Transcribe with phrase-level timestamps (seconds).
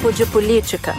[0.00, 0.94] Papo de Política.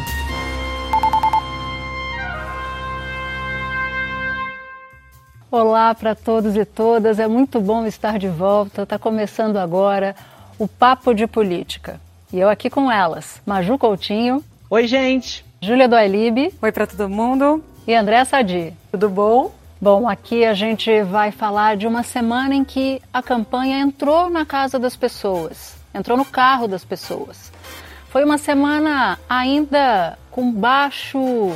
[5.50, 8.84] Olá para todos e todas, é muito bom estar de volta.
[8.84, 10.16] Está começando agora
[10.60, 12.00] o Papo de Política.
[12.32, 14.44] E eu aqui com elas, Maju Coutinho.
[14.70, 15.44] Oi, gente.
[15.60, 16.54] Júlia Doailib.
[16.62, 17.64] Oi para todo mundo.
[17.88, 18.72] E André Sadi.
[18.92, 19.52] Tudo bom?
[19.82, 24.46] Bom, aqui a gente vai falar de uma semana em que a campanha entrou na
[24.46, 27.52] casa das pessoas, entrou no carro das pessoas.
[28.12, 31.56] Foi uma semana ainda com baixo,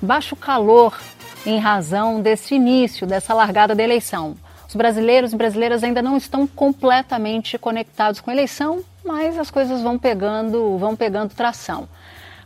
[0.00, 0.96] baixo calor
[1.44, 4.36] em razão desse início, dessa largada da eleição.
[4.68, 9.82] Os brasileiros e brasileiras ainda não estão completamente conectados com a eleição, mas as coisas
[9.82, 11.88] vão pegando, vão pegando tração.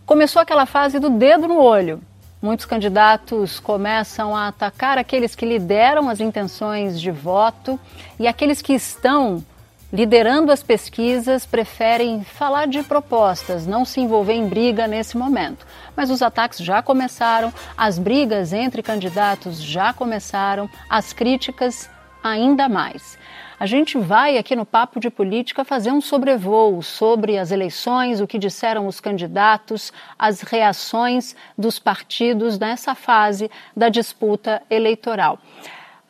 [0.06, 2.00] Começou aquela fase do dedo no olho.
[2.40, 7.78] Muitos candidatos começam a atacar aqueles que lideram as intenções de voto
[8.18, 9.44] e aqueles que estão
[9.92, 15.66] liderando as pesquisas preferem falar de propostas, não se envolver em briga nesse momento.
[15.94, 21.90] Mas os ataques já começaram, as brigas entre candidatos já começaram, as críticas
[22.24, 23.18] ainda mais.
[23.60, 28.26] A gente vai aqui no Papo de Política fazer um sobrevoo sobre as eleições, o
[28.26, 35.38] que disseram os candidatos, as reações dos partidos nessa fase da disputa eleitoral.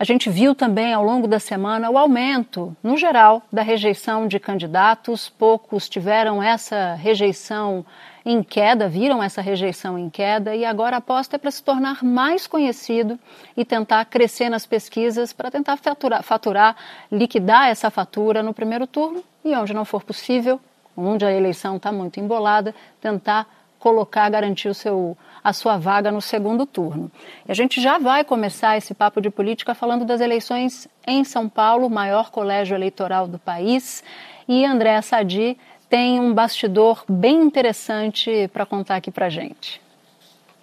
[0.03, 4.41] A gente viu também ao longo da semana o aumento, no geral, da rejeição de
[4.41, 5.28] candidatos.
[5.28, 7.86] Poucos tiveram essa rejeição
[8.27, 12.03] em queda, viram essa rejeição em queda e agora a aposta é para se tornar
[12.03, 13.17] mais conhecido
[13.56, 16.77] e tentar crescer nas pesquisas para tentar faturar, faturar,
[17.08, 20.61] liquidar essa fatura no primeiro turno e onde não for possível,
[20.97, 23.47] onde a eleição está muito embolada, tentar
[23.78, 27.11] colocar, garantir o seu, a sua vaga no segundo turno.
[27.47, 31.48] E a gente já vai começar esse papo de política falando das eleições em São
[31.48, 34.05] Paulo, maior colégio eleitoral do país.
[34.47, 35.57] E André Sadi
[35.89, 39.83] tem um bastidor bem interessante para contar aqui para gente.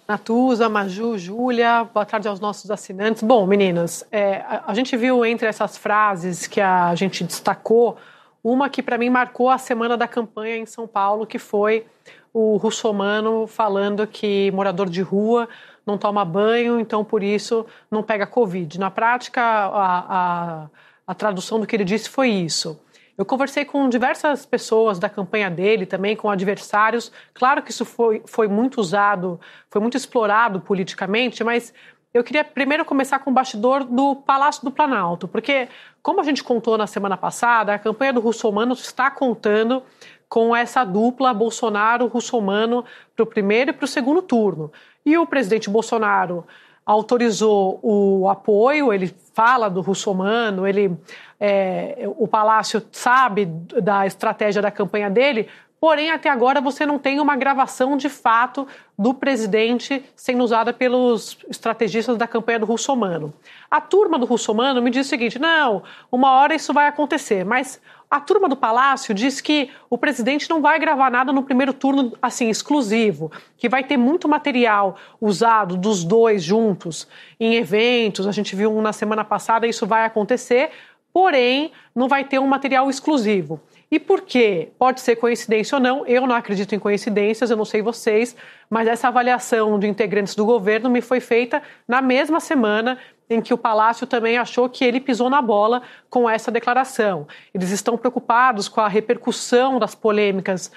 [0.08, 3.22] Natuza, Maju, Júlia, boa tarde aos nossos assinantes.
[3.22, 7.96] Bom, meninas, é, a, a, gente viu entre essas frases que a gente destacou,
[8.42, 11.86] uma que para mim marcou a semana da campanha em São Paulo, que foi
[12.32, 15.48] o russomano falando que morador de rua
[15.86, 18.78] não toma banho, então por isso não pega Covid.
[18.78, 20.70] Na prática, a, a,
[21.06, 22.80] a tradução do que ele disse foi isso.
[23.18, 27.12] Eu conversei com diversas pessoas da campanha dele, também com adversários.
[27.34, 29.38] Claro que isso foi, foi muito usado,
[29.68, 31.74] foi muito explorado politicamente, mas
[32.14, 35.68] eu queria primeiro começar com o bastidor do Palácio do Planalto, porque,
[36.02, 39.82] como a gente contou na semana passada, a campanha do Russomano está contando
[40.30, 42.84] com essa dupla Bolsonaro-Russomano
[43.16, 44.72] para o primeiro e para o segundo turno.
[45.04, 46.46] E o presidente Bolsonaro
[46.86, 50.96] autorizou o apoio, ele fala do russomano, ele,
[51.38, 53.44] é, o Palácio sabe
[53.82, 55.48] da estratégia da campanha dele,
[55.80, 58.68] porém até agora você não tem uma gravação de fato
[58.98, 63.32] do presidente sendo usada pelos estrategistas da campanha do russomano.
[63.70, 65.82] A turma do russomano me diz o seguinte, não,
[66.12, 67.80] uma hora isso vai acontecer, mas
[68.10, 72.12] a turma do Palácio diz que o presidente não vai gravar nada no primeiro turno
[72.20, 77.06] assim exclusivo, que vai ter muito material usado dos dois juntos
[77.38, 78.26] em eventos.
[78.26, 80.70] A gente viu um na semana passada, isso vai acontecer,
[81.12, 83.60] porém não vai ter um material exclusivo.
[83.90, 84.70] E por quê?
[84.78, 88.36] Pode ser coincidência ou não, eu não acredito em coincidências, eu não sei vocês,
[88.68, 93.52] mas essa avaliação de integrantes do governo me foi feita na mesma semana em que
[93.52, 97.26] o Palácio também achou que ele pisou na bola com essa declaração.
[97.52, 100.70] Eles estão preocupados com a repercussão das polêmicas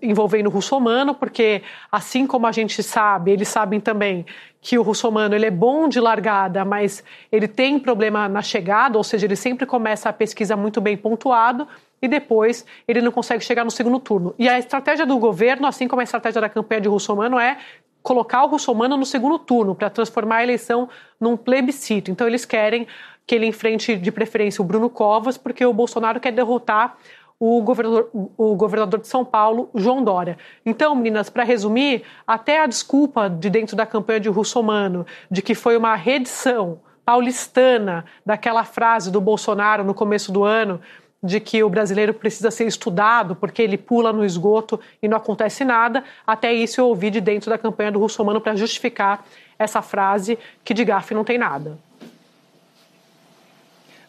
[0.00, 4.24] envolvendo o russomano, porque assim como a gente sabe, eles sabem também
[4.60, 9.02] que o russomano ele é bom de largada, mas ele tem problema na chegada, ou
[9.02, 11.66] seja, ele sempre começa a pesquisa muito bem pontuado
[12.00, 14.34] e depois ele não consegue chegar no segundo turno.
[14.38, 17.58] E a estratégia do governo, assim como a estratégia da campanha de russomano, é
[18.02, 20.88] colocar o russomano no segundo turno, para transformar a eleição
[21.20, 22.10] num plebiscito.
[22.10, 22.86] Então, eles querem
[23.24, 26.96] que ele enfrente de preferência o Bruno Covas, porque o Bolsonaro quer derrotar
[27.44, 30.38] o governador, o governador de São Paulo, João Dória.
[30.64, 35.52] Então, meninas, para resumir, até a desculpa de dentro da campanha de Russomano, de que
[35.52, 40.80] foi uma redição paulistana daquela frase do Bolsonaro no começo do ano,
[41.20, 45.64] de que o brasileiro precisa ser estudado porque ele pula no esgoto e não acontece
[45.64, 46.04] nada.
[46.24, 49.24] Até isso eu ouvi de dentro da campanha do Russomano para justificar
[49.58, 51.76] essa frase que de gafe não tem nada.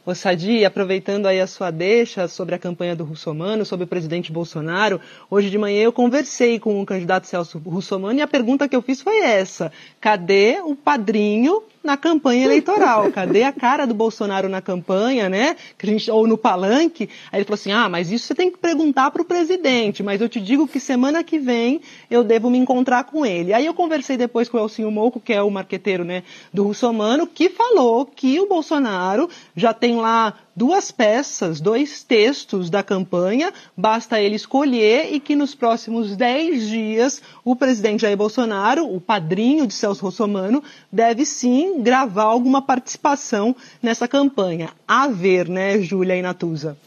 [0.06, 4.34] O Sadi, aproveitando aí a sua deixa sobre a campanha do Russomano, sobre o presidente
[4.34, 8.76] Bolsonaro, hoje de manhã eu conversei com o candidato Celso Russomano e a pergunta que
[8.76, 9.72] eu fiz foi essa:
[10.02, 13.12] cadê o padrinho na campanha eleitoral.
[13.12, 15.56] Cadê a cara do Bolsonaro na campanha, né?
[15.78, 17.10] Que a gente, ou no palanque?
[17.32, 20.22] Aí ele falou assim: ah, mas isso você tem que perguntar para o presidente, mas
[20.22, 23.54] eu te digo que semana que vem eu devo me encontrar com ele.
[23.54, 27.28] Aí eu conversei depois com o Elcinho Mouco, que é o marqueteiro né, do Russomano,
[27.28, 34.20] que falou que o Bolsonaro já tem lá duas peças, dois textos da campanha, basta
[34.20, 39.74] ele escolher e que nos próximos dez dias o presidente Jair Bolsonaro, o padrinho de
[39.74, 44.70] Celso Russomano, deve sim gravar alguma participação nessa campanha.
[44.88, 46.78] A ver, né, Júlia e Natuza?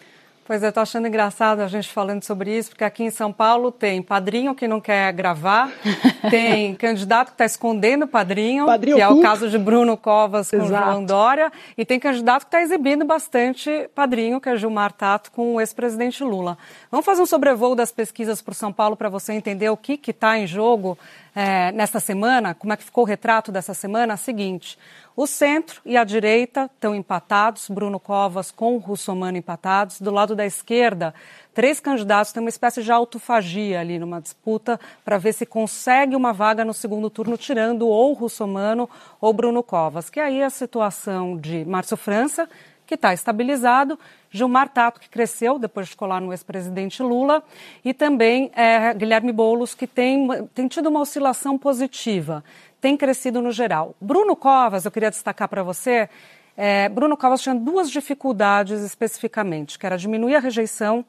[0.46, 3.72] Pois é, tô achando engraçado a gente falando sobre isso, porque aqui em São Paulo
[3.72, 5.72] tem padrinho que não quer gravar,
[6.31, 10.48] tem candidato que está escondendo o padrinho, padrinho que é o caso de Bruno Covas
[10.48, 10.84] com Exato.
[10.84, 15.56] João Dória, e tem candidato que está exibindo bastante padrinho, que é Gilmar Tato com
[15.56, 16.56] o ex-presidente Lula.
[16.92, 20.38] Vamos fazer um sobrevoo das pesquisas para São Paulo para você entender o que está
[20.38, 20.96] em jogo
[21.38, 24.14] é, nesta semana, como é que ficou o retrato dessa semana?
[24.14, 24.78] É seguinte,
[25.14, 30.00] o centro e a direita estão empatados, Bruno Covas com Russomano empatados.
[30.00, 31.14] Do lado da esquerda,
[31.52, 36.32] três candidatos têm uma espécie de autofagia ali numa disputa para ver se consegue uma
[36.32, 38.88] vaga no segundo turno, tirando ou Russomano
[39.20, 40.08] ou Bruno Covas.
[40.08, 42.48] Que aí é a situação de Márcio França,
[42.86, 43.98] que está estabilizado,
[44.30, 47.42] Gilmar Tato, que cresceu depois de colar no ex-presidente Lula,
[47.84, 52.44] e também é, Guilherme Boulos, que tem, tem tido uma oscilação positiva
[52.80, 53.96] tem crescido no geral.
[54.00, 56.08] Bruno Covas, eu queria destacar para você,
[56.56, 61.04] é, Bruno Covas tinha duas dificuldades especificamente, que era diminuir a rejeição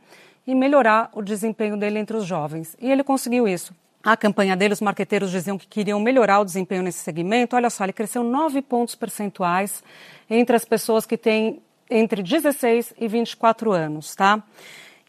[0.45, 2.75] e melhorar o desempenho dele entre os jovens.
[2.81, 3.75] E ele conseguiu isso.
[4.03, 7.56] A campanha dele, os marqueteiros diziam que queriam melhorar o desempenho nesse segmento.
[7.56, 9.83] Olha só, ele cresceu nove pontos percentuais
[10.30, 14.44] entre as pessoas que têm entre 16 e 24 anos, tá?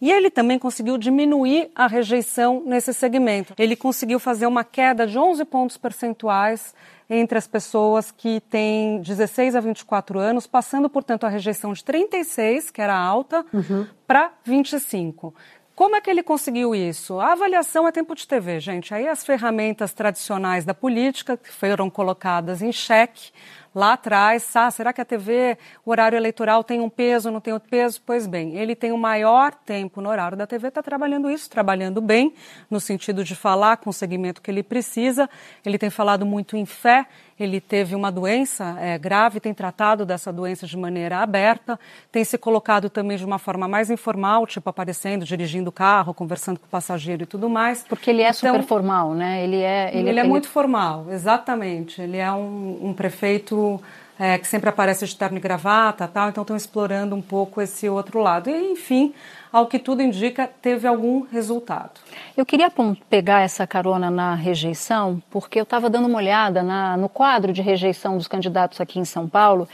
[0.01, 3.53] E ele também conseguiu diminuir a rejeição nesse segmento.
[3.59, 6.75] Ele conseguiu fazer uma queda de 11 pontos percentuais
[7.11, 12.71] entre as pessoas que têm 16 a 24 anos, passando, portanto, a rejeição de 36,
[12.71, 13.87] que era alta, uhum.
[14.07, 15.35] para 25.
[15.75, 17.21] Como é que ele conseguiu isso?
[17.21, 18.93] A avaliação é tempo de TV, gente.
[18.93, 23.31] Aí as ferramentas tradicionais da política que foram colocadas em xeque
[23.79, 27.55] lá atrás, ah, será que a TV, o horário eleitoral tem um peso, não tem
[27.55, 28.03] outro peso?
[28.05, 32.01] Pois bem, ele tem o maior tempo no horário da TV, está trabalhando isso, trabalhando
[32.01, 32.35] bem,
[32.69, 35.31] no sentido de falar com o segmento que ele precisa.
[35.65, 37.07] Ele tem falado muito em fé,
[37.39, 41.79] ele teve uma doença é, grave, tem tratado dessa doença de maneira aberta,
[42.11, 46.59] tem se colocado também de uma forma mais informal, tipo aparecendo, dirigindo o carro, conversando
[46.59, 47.85] com o passageiro e tudo mais.
[47.89, 49.45] Porque ele é então, super formal, né?
[49.45, 49.91] Ele é.
[49.95, 52.03] Ele, ele é, é muito formal, exatamente.
[52.03, 53.81] Ele é um, um prefeito.
[54.21, 57.89] É, que sempre aparece de terno e gravata, tal, então estão explorando um pouco esse
[57.89, 58.51] outro lado.
[58.51, 59.15] E, enfim,
[59.53, 62.01] ao que tudo indica, teve algum resultado.
[62.37, 62.71] Eu queria
[63.09, 67.63] pegar essa carona na rejeição, porque eu estava dando uma olhada na, no quadro de
[67.63, 69.69] rejeição dos candidatos aqui em São Paulo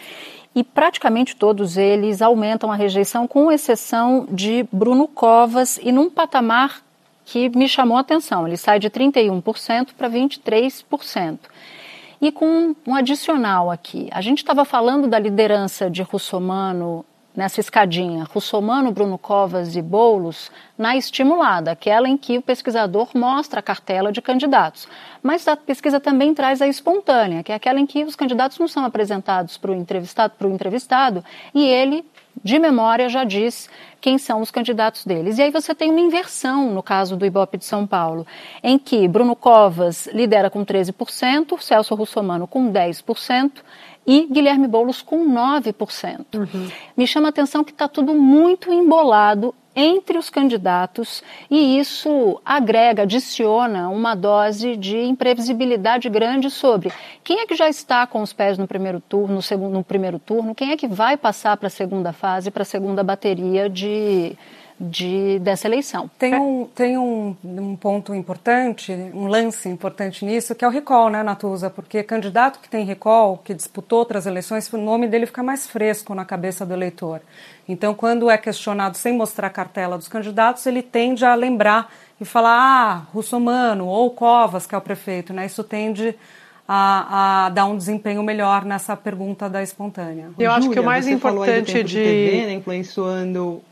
[0.54, 6.80] e praticamente todos eles aumentam a rejeição, com exceção de Bruno Covas e num patamar
[7.24, 8.46] que me chamou a atenção.
[8.46, 11.38] Ele sai de 31% para 23%.
[12.20, 17.04] E com um adicional aqui, a gente estava falando da liderança de Russomano
[17.36, 23.60] nessa escadinha, Russomano, Bruno Covas e Boulos, na estimulada, aquela em que o pesquisador mostra
[23.60, 24.88] a cartela de candidatos.
[25.22, 28.68] Mas a pesquisa também traz a espontânea, que é aquela em que os candidatos não
[28.68, 32.04] são apresentados para o entrevistado, entrevistado e ele,
[32.42, 33.68] de memória, já diz
[34.00, 35.38] quem são os candidatos deles.
[35.38, 38.26] E aí você tem uma inversão no caso do Ibope de São Paulo,
[38.62, 43.50] em que Bruno Covas lidera com 13%, Celso Russomano com 10%,
[44.06, 46.24] e Guilherme Boulos com 9%.
[46.34, 46.68] Uhum.
[46.96, 53.02] Me chama a atenção que está tudo muito embolado entre os candidatos e isso agrega,
[53.02, 56.92] adiciona uma dose de imprevisibilidade grande sobre
[57.24, 60.18] quem é que já está com os pés no primeiro turno, no, segundo, no primeiro
[60.18, 64.36] turno, quem é que vai passar para a segunda fase, para a segunda bateria de
[64.78, 66.10] de, dessa eleição.
[66.18, 71.08] Tem, um, tem um, um, ponto importante, um lance importante nisso, que é o recall,
[71.10, 71.70] né, Natuza?
[71.70, 76.14] Porque candidato que tem recall, que disputou outras eleições, o nome dele fica mais fresco
[76.14, 77.20] na cabeça do eleitor.
[77.68, 81.90] Então, quando é questionado sem mostrar a cartela dos candidatos, ele tende a lembrar
[82.20, 85.46] e falar, ah, Russomano ou Covas, que é o prefeito, né?
[85.46, 86.14] Isso tende
[86.66, 90.26] a, a, dar um desempenho melhor nessa pergunta da espontânea.
[90.26, 91.84] Eu Júlia, acho que o mais importante de...
[91.84, 93.62] de TV, né, influenciando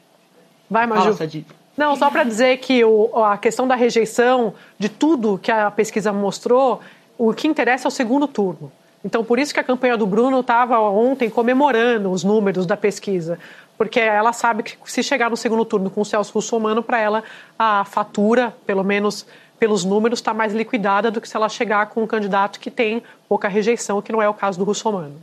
[0.73, 1.15] Vai, Maju.
[1.27, 1.45] De...
[1.77, 6.13] Não, só para dizer que o, a questão da rejeição de tudo que a pesquisa
[6.13, 6.81] mostrou,
[7.19, 8.73] o que interessa é o segundo turno.
[9.05, 13.39] Então, por isso que a campanha do Bruno estava ontem comemorando os números da pesquisa,
[13.77, 17.23] porque ela sabe que se chegar no segundo turno com o Celso Russomano, para ela
[17.59, 19.27] a fatura, pelo menos
[19.59, 23.03] pelos números, está mais liquidada do que se ela chegar com um candidato que tem
[23.29, 25.23] pouca rejeição, que não é o caso do Russomano.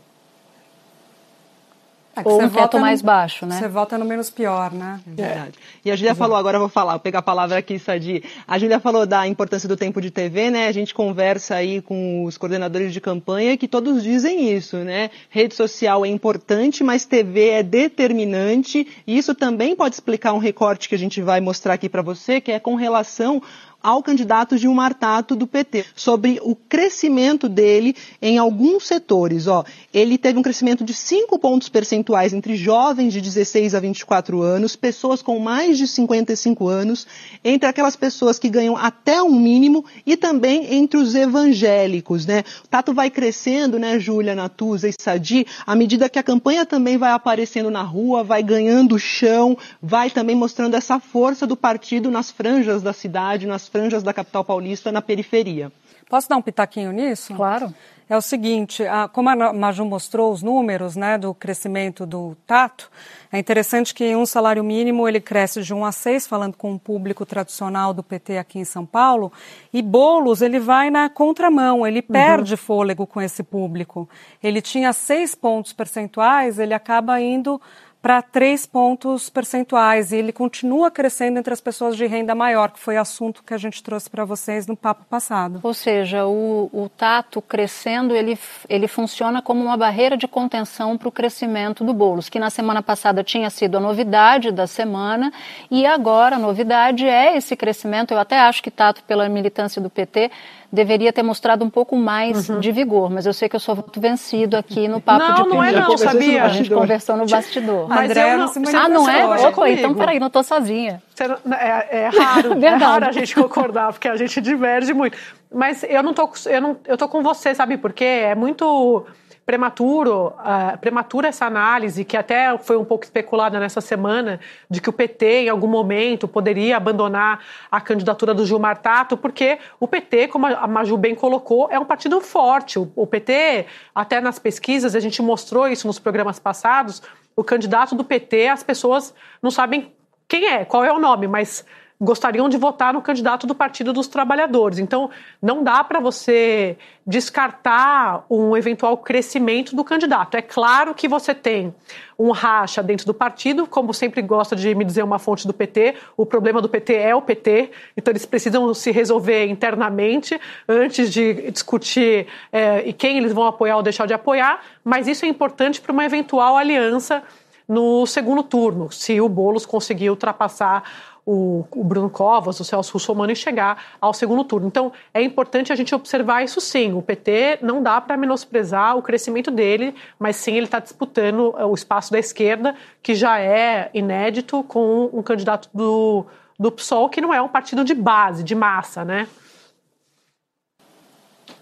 [2.19, 3.57] É Ou um teto mais baixo, né?
[3.57, 4.99] Você vota no menos pior, né?
[5.07, 5.53] É verdade.
[5.83, 8.23] E a Julia falou, agora eu vou falar, vou pegar a palavra aqui, Sadi.
[8.47, 10.67] A Julia falou da importância do tempo de TV, né?
[10.67, 15.09] A gente conversa aí com os coordenadores de campanha que todos dizem isso, né?
[15.29, 18.87] Rede social é importante, mas TV é determinante.
[19.05, 22.41] E isso também pode explicar um recorte que a gente vai mostrar aqui para você,
[22.41, 23.41] que é com relação
[23.81, 29.47] ao candidato Gilmar Tato do PT, sobre o crescimento dele em alguns setores.
[29.47, 34.41] Ó, ele teve um crescimento de 5 pontos percentuais entre jovens de 16 a 24
[34.41, 37.07] anos, pessoas com mais de 55 anos,
[37.43, 42.43] entre aquelas pessoas que ganham até um mínimo e também entre os evangélicos, né?
[42.63, 46.97] O Tato vai crescendo, né, Júlia, Natuza e Sadi, à medida que a campanha também
[46.97, 52.29] vai aparecendo na rua, vai ganhando chão, vai também mostrando essa força do partido nas
[52.29, 55.71] franjas da cidade, nas franjas da capital paulista na periferia.
[56.09, 57.35] Posso dar um pitaquinho nisso?
[57.35, 57.73] Claro.
[58.09, 62.89] É o seguinte, a, como a Maju mostrou os números né, do crescimento do tato,
[63.31, 66.79] é interessante que um salário mínimo ele cresce de 1 a 6, falando com o
[66.79, 69.31] público tradicional do PT aqui em São Paulo,
[69.71, 72.07] e Bolos ele vai na contramão, ele uhum.
[72.11, 74.09] perde fôlego com esse público.
[74.41, 77.61] Ele tinha 6 pontos percentuais, ele acaba indo
[78.01, 82.79] para três pontos percentuais e ele continua crescendo entre as pessoas de renda maior, que
[82.79, 85.59] foi assunto que a gente trouxe para vocês no papo passado.
[85.61, 88.39] Ou seja, o, o tato crescendo, ele,
[88.69, 92.81] ele funciona como uma barreira de contenção para o crescimento do Boulos, que na semana
[92.81, 95.33] passada tinha sido a novidade da semana
[95.69, 98.11] e agora a novidade é esse crescimento.
[98.11, 100.31] Eu até acho que tato, pela militância do PT,
[100.71, 102.59] deveria ter mostrado um pouco mais uhum.
[102.59, 105.41] de vigor, mas eu sei que eu sou voto vencido aqui no papo não, de
[105.41, 106.43] Não, não é não, sabia?
[106.43, 107.87] A gente conversou no bastidor.
[107.89, 109.47] Mas André, não, não, ah, não é?
[109.47, 111.01] Opa, então peraí, não estou sozinha.
[111.19, 115.17] É, é raro, é raro a gente concordar, porque a gente diverge muito.
[115.51, 118.05] Mas eu não tô, eu não, eu tô com você, sabe por quê?
[118.05, 119.05] É muito
[119.49, 124.39] prematuro, uh, prematura essa análise, que até foi um pouco especulada nessa semana,
[124.69, 129.57] de que o PT, em algum momento, poderia abandonar a candidatura do Gilmar Tato, porque
[129.79, 132.77] o PT, como a Maju bem colocou, é um partido forte.
[132.77, 133.65] O, o PT,
[133.95, 137.01] até nas pesquisas, a gente mostrou isso nos programas passados,
[137.35, 139.91] o candidato do PT, as pessoas não sabem
[140.27, 141.65] quem é, qual é o nome, mas
[142.01, 144.79] gostariam de votar no candidato do Partido dos Trabalhadores.
[144.79, 145.09] Então,
[145.41, 150.35] não dá para você descartar um eventual crescimento do candidato.
[150.35, 151.73] É claro que você tem
[152.17, 155.95] um racha dentro do partido, como sempre gosta de me dizer uma fonte do PT,
[156.15, 161.51] o problema do PT é o PT, então eles precisam se resolver internamente antes de
[161.51, 165.91] discutir é, quem eles vão apoiar ou deixar de apoiar, mas isso é importante para
[165.91, 167.23] uma eventual aliança
[167.67, 170.83] no segundo turno, se o Boulos conseguir ultrapassar
[171.31, 174.65] o, o Bruno Covas, o Celso Russomano e chegar ao segundo turno.
[174.65, 176.91] Então, é importante a gente observar isso sim.
[176.93, 181.73] O PT não dá para menosprezar o crescimento dele, mas sim ele está disputando o
[181.75, 186.25] espaço da esquerda, que já é inédito, com um candidato do,
[186.57, 189.27] do PSOL, que não é um partido de base, de massa, né?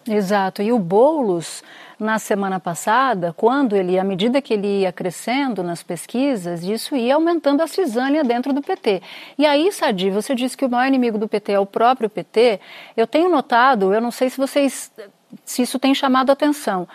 [0.07, 0.62] Exato.
[0.62, 1.62] E o Boulos
[1.99, 7.15] na semana passada, quando ele, à medida que ele ia crescendo nas pesquisas, isso ia
[7.15, 9.01] aumentando a cisânia dentro do PT.
[9.37, 12.59] E aí, Sadi, você disse que o maior inimigo do PT é o próprio PT.
[12.95, 14.91] Eu tenho notado, eu não sei se vocês,
[15.43, 16.87] se isso tem chamado atenção.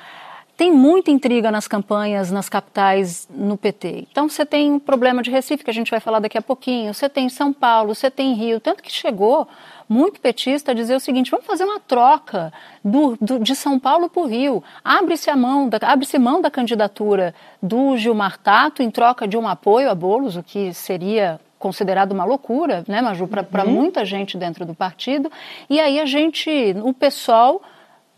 [0.56, 4.06] Tem muita intriga nas campanhas, nas capitais, no PT.
[4.10, 6.94] Então, você tem um problema de Recife, que a gente vai falar daqui a pouquinho,
[6.94, 9.48] você tem São Paulo, você tem Rio, tanto que chegou
[9.88, 12.52] muito petista a dizer o seguinte: vamos fazer uma troca
[12.84, 14.62] do, do de São Paulo para o Rio.
[14.84, 19.90] Abre-se a mão, abre-se mão da candidatura do Gilmar Tato em troca de um apoio
[19.90, 23.70] a Bolos, o que seria considerado uma loucura, né, Maju, para uhum.
[23.70, 25.30] muita gente dentro do partido.
[25.70, 26.50] E aí a gente,
[26.82, 27.62] o pessoal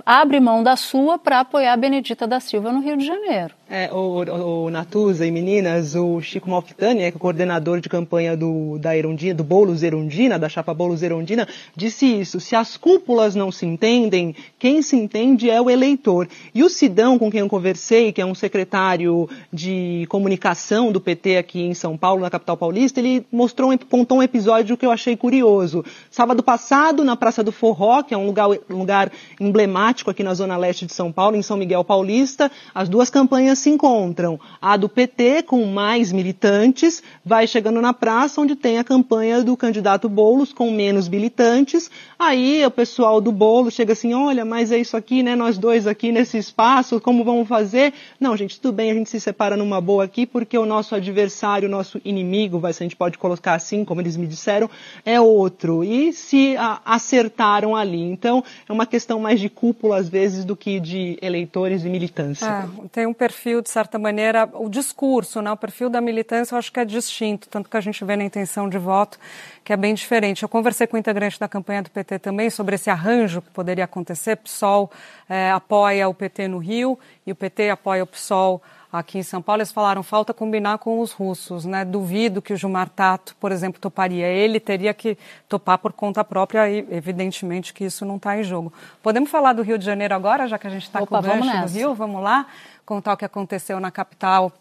[0.04, 3.54] abre mão da sua para apoiar a Benedita da Silva no Rio de Janeiro.
[3.68, 8.78] É, o, o, Natuza e meninas, o Chico Malfitani, é, é coordenador de campanha do,
[8.78, 13.50] da Erundina, do Boulos Erundina, da chapa Boulos Erundina, disse isso, se as cúpulas não
[13.50, 16.28] se entendem, quem se entende é o eleitor.
[16.54, 21.38] E o Sidão, com quem eu conversei, que é um secretário de comunicação do PT
[21.38, 25.16] aqui em São Paulo, na capital paulista, ele mostrou, contou um episódio que eu achei
[25.16, 25.82] curioso.
[26.10, 30.22] Sábado passado, na Praça do Forró, que é um lugar, um lugar emblemático, emblemático aqui
[30.22, 32.50] na zona leste de São Paulo, em São Miguel Paulista.
[32.74, 34.38] As duas campanhas se encontram.
[34.60, 39.56] A do PT, com mais militantes, vai chegando na praça, onde tem a campanha do
[39.56, 41.90] candidato Boulos, com menos militantes.
[42.18, 45.36] Aí o pessoal do Boulos chega assim: olha, mas é isso aqui, né?
[45.36, 47.92] Nós dois aqui nesse espaço, como vamos fazer?
[48.18, 51.68] Não, gente, tudo bem, a gente se separa numa boa aqui, porque o nosso adversário,
[51.68, 54.68] o nosso inimigo, vai, se a gente pode colocar assim, como eles me disseram,
[55.04, 55.84] é outro.
[55.84, 58.02] E se acertaram ali.
[58.02, 59.48] Então, é uma questão mais de
[59.92, 62.46] às vezes, do que de eleitores e militância.
[62.46, 65.50] É, tem um perfil, de certa maneira, o discurso, né?
[65.50, 68.24] o perfil da militância eu acho que é distinto, tanto que a gente vê na
[68.24, 69.18] intenção de voto
[69.64, 70.42] que é bem diferente.
[70.42, 73.84] Eu conversei com o integrante da campanha do PT também sobre esse arranjo que poderia
[73.84, 74.36] acontecer.
[74.36, 74.90] PSOL
[75.28, 78.62] é, apoia o PT no Rio e o PT apoia o PSOL
[78.98, 81.84] aqui em São Paulo, eles falaram falta combinar com os russos, né?
[81.84, 84.26] Duvido que o Gilmar Tato, por exemplo, toparia.
[84.26, 88.72] Ele teria que topar por conta própria e, evidentemente, que isso não está em jogo.
[89.02, 91.60] Podemos falar do Rio de Janeiro agora, já que a gente está com o gancho
[91.60, 91.94] do Rio?
[91.94, 92.46] Vamos lá
[92.86, 94.52] contar o que aconteceu na capital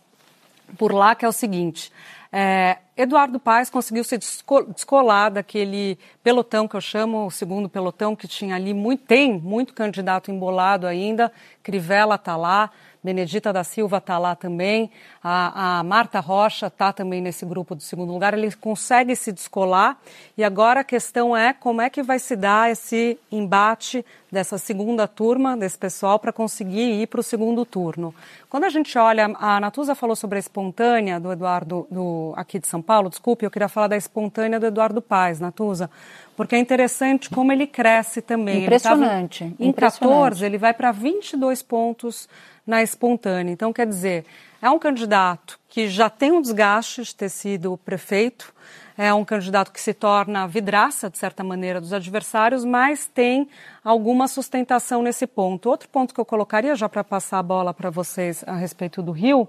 [0.78, 1.92] por lá, que é o seguinte.
[2.32, 8.28] É, Eduardo Paes conseguiu se descolar daquele pelotão que eu chamo, o segundo pelotão, que
[8.28, 11.32] tinha ali muito, tem muito candidato embolado ainda.
[11.62, 12.72] Crivella está lá,
[13.04, 14.90] Benedita da Silva está lá também,
[15.22, 18.34] a, a Marta Rocha está também nesse grupo do segundo lugar.
[18.34, 19.98] Ele consegue se descolar
[20.38, 25.08] e agora a questão é como é que vai se dar esse embate dessa segunda
[25.08, 28.16] turma, desse pessoal, para conseguir ir para o segundo turno.
[28.50, 32.68] Quando a gente olha, a Natuza falou sobre a espontânea do Eduardo, do, aqui de
[32.68, 35.90] São Paulo, desculpe, eu queria falar da espontânea do Eduardo Paz, Natuza,
[36.36, 38.64] porque é interessante como ele cresce também.
[38.64, 39.44] Impressionante.
[39.44, 40.20] Ele em impressionante.
[40.20, 42.28] 14, ele vai para 22 pontos
[42.66, 43.52] na espontânea.
[43.52, 44.26] Então, quer dizer,
[44.62, 48.54] é um candidato que já tem um desgaste de ter sido prefeito,
[48.98, 53.50] é um candidato que se torna vidraça, de certa maneira, dos adversários, mas tem
[53.84, 55.70] alguma sustentação nesse ponto.
[55.70, 59.12] Outro ponto que eu colocaria, já para passar a bola para vocês a respeito do
[59.12, 59.48] Rio,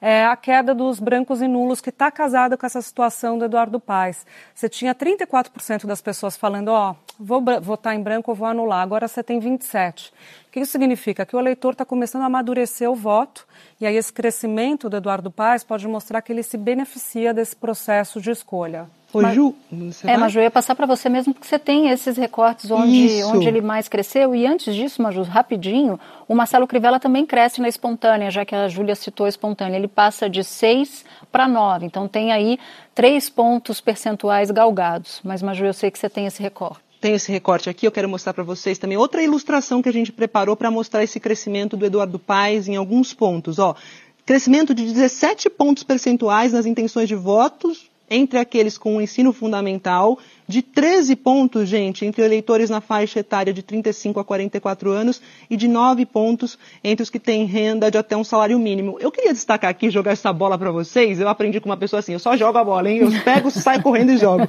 [0.00, 3.78] é a queda dos brancos e nulos, que está casada com essa situação do Eduardo
[3.78, 4.26] Paes.
[4.54, 8.82] Você tinha 34% das pessoas falando, ó, oh, vou votar em branco ou vou anular,
[8.82, 10.10] agora você tem 27%.
[10.46, 11.26] O que isso significa?
[11.26, 13.46] Que o eleitor está começando a amadurecer o voto,
[13.80, 18.20] e aí esse crescimento do Eduardo Paes pode mostrar que ele se beneficia desse processo
[18.20, 18.88] de escolha.
[19.14, 20.18] Ô, mas, Ju, você é, vai?
[20.18, 23.60] mas eu ia passar para você mesmo, porque você tem esses recortes onde, onde ele
[23.60, 24.34] mais cresceu.
[24.34, 28.66] E antes disso, Maju, rapidinho, o Marcelo Crivella também cresce na espontânea, já que a
[28.68, 29.76] Júlia citou a espontânea.
[29.76, 31.86] Ele passa de 6 para 9.
[31.86, 32.58] Então tem aí
[32.94, 35.20] três pontos percentuais galgados.
[35.22, 38.08] Mas, Maju, eu sei que você tem esse recorte tem esse recorte aqui, eu quero
[38.08, 41.84] mostrar para vocês também outra ilustração que a gente preparou para mostrar esse crescimento do
[41.84, 43.58] Eduardo Paes em alguns pontos.
[43.58, 43.76] Ó,
[44.24, 50.18] crescimento de 17 pontos percentuais nas intenções de votos entre aqueles com o ensino fundamental
[50.46, 55.56] de 13 pontos, gente, entre eleitores na faixa etária de 35 a 44 anos e
[55.56, 58.96] de 9 pontos entre os que têm renda de até um salário mínimo.
[59.00, 61.20] Eu queria destacar aqui, jogar essa bola para vocês.
[61.20, 62.98] Eu aprendi com uma pessoa assim, eu só jogo a bola, hein?
[62.98, 64.44] Eu pego, saio correndo e jogo.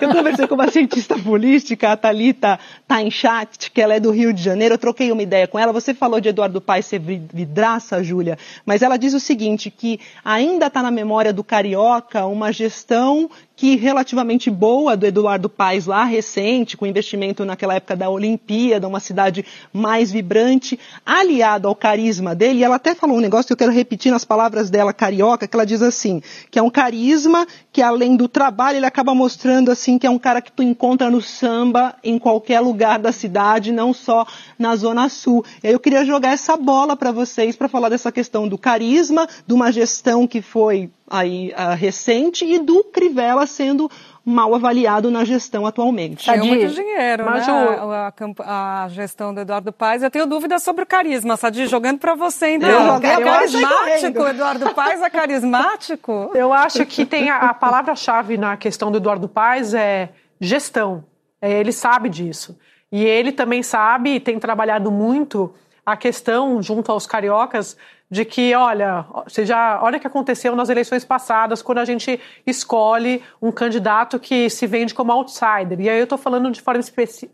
[0.00, 4.42] Eu conversei com uma cientista política, a Thalita Tainchat, que ela é do Rio de
[4.42, 4.74] Janeiro.
[4.74, 5.72] Eu troquei uma ideia com ela.
[5.72, 10.66] Você falou de Eduardo Paes ser vidraça, Júlia, mas ela diz o seguinte, que ainda
[10.66, 16.78] está na memória do carioca uma gestão que relativamente boa do Eduardo Paes lá, recente,
[16.78, 22.64] com investimento naquela época da Olimpíada, uma cidade mais vibrante, aliado ao carisma dele, e
[22.64, 25.66] ela até falou um negócio que eu quero repetir nas palavras dela, carioca, que ela
[25.66, 30.06] diz assim, que é um carisma que além do trabalho, ele acaba mostrando assim que
[30.06, 34.26] é um cara que tu encontra no samba em qualquer lugar da cidade, não só
[34.58, 35.44] na Zona Sul.
[35.62, 39.28] E aí eu queria jogar essa bola para vocês para falar dessa questão do carisma,
[39.46, 43.90] de uma gestão que foi aí uh, recente e do Crivella sendo
[44.24, 46.24] mal avaliado na gestão atualmente.
[46.24, 47.52] Tinha muito dinheiro, Mas né?
[47.52, 47.90] O...
[47.90, 50.02] A, a, a, gestão do Eduardo Paes.
[50.02, 52.68] Eu tenho dúvidas sobre o carisma, Sadi, jogando para você então.
[52.68, 56.30] Eu, é carismático, Eduardo Paes é carismático?
[56.34, 61.04] Eu acho que tem a, a palavra-chave na questão do Eduardo Paes é gestão.
[61.40, 62.58] É, ele sabe disso.
[62.92, 65.54] E ele também sabe e tem trabalhado muito
[65.92, 67.76] a questão junto aos cariocas
[68.10, 72.18] de que, olha, você já, olha o que aconteceu nas eleições passadas, quando a gente
[72.44, 75.80] escolhe um candidato que se vende como outsider.
[75.80, 76.82] E aí eu estou falando de forma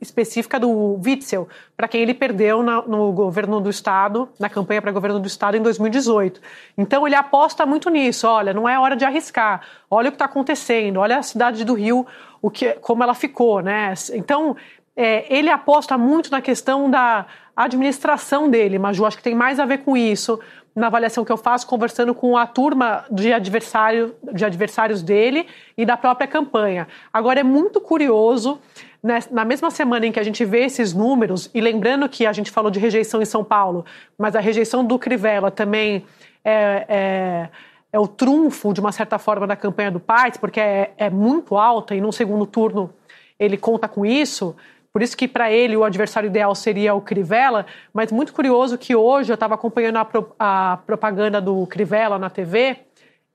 [0.03, 4.93] específica do Witzel, para quem ele perdeu na, no governo do Estado, na campanha para
[4.93, 6.43] governo do Estado em 2018.
[6.77, 10.27] Então ele aposta muito nisso, olha, não é hora de arriscar, olha o que está
[10.27, 12.07] acontecendo, olha a cidade do Rio,
[12.43, 13.95] o que, como ela ficou, né?
[14.13, 14.55] Então,
[14.95, 19.65] é, ele aposta muito na questão da administração dele, Maju, acho que tem mais a
[19.65, 20.39] ver com isso,
[20.75, 25.87] na avaliação que eu faço, conversando com a turma de, adversário, de adversários dele e
[25.87, 26.87] da própria campanha.
[27.11, 28.61] Agora, é muito curioso,
[29.03, 32.33] né, na mesma semana em que a gente vê esses números, e lembrando que a
[32.33, 33.87] gente falou de rejeição em São Paulo,
[34.19, 36.05] mas a rejeição do Crivella também
[36.45, 37.49] é, é,
[37.91, 41.57] é o trunfo, de uma certa forma, da campanha do Paes, porque é, é muito
[41.57, 42.93] alta e no segundo turno
[43.39, 44.55] ele conta com isso.
[44.97, 48.97] Por isso que para ele o adversário ideal seria o Crivella, mas muito curioso que
[48.97, 52.79] hoje eu estava acompanhando a, pro, a, propaganda do Crivella na TV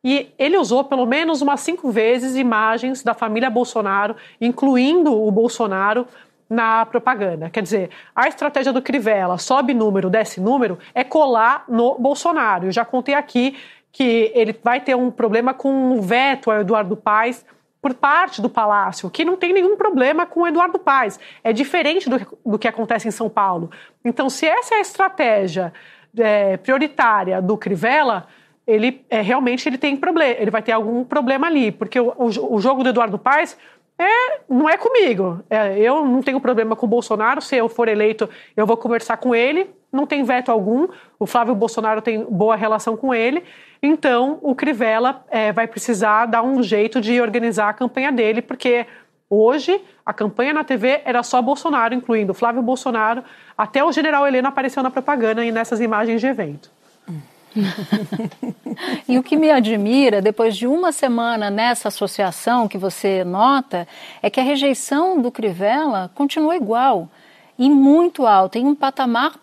[0.03, 6.07] e ele usou pelo menos umas cinco vezes imagens da família Bolsonaro, incluindo o Bolsonaro,
[6.49, 7.47] na propaganda.
[7.47, 12.65] Quer dizer, a estratégia do Crivella, sobe número, desce número, é colar no Bolsonaro.
[12.65, 13.55] Eu já contei aqui
[13.91, 17.45] que ele vai ter um problema com o veto ao Eduardo Paes
[17.81, 21.19] por parte do Palácio, que não tem nenhum problema com o Eduardo Paes.
[21.43, 23.71] É diferente do, do que acontece em São Paulo.
[24.05, 25.73] Então, se essa é a estratégia
[26.17, 28.27] é, prioritária do Crivella,
[28.67, 32.55] ele é, realmente ele tem problema, ele vai ter algum problema ali, porque o, o,
[32.55, 33.57] o jogo do Eduardo Paes
[34.01, 35.39] é, não é comigo.
[35.49, 37.41] É, eu não tenho problema com o Bolsonaro.
[37.41, 39.69] Se eu for eleito, eu vou conversar com ele.
[39.91, 40.87] Não tem veto algum.
[41.19, 43.43] O Flávio Bolsonaro tem boa relação com ele.
[43.83, 48.85] Então, o Crivella é, vai precisar dar um jeito de organizar a campanha dele, porque
[49.27, 53.23] hoje a campanha na TV era só Bolsonaro, incluindo Flávio Bolsonaro.
[53.57, 56.69] Até o general Helena apareceu na propaganda e nessas imagens de evento.
[59.09, 63.87] e o que me admira, depois de uma semana nessa associação que você nota,
[64.21, 67.09] é que a rejeição do Crivella continua igual
[67.57, 69.33] e muito alta, em um patamar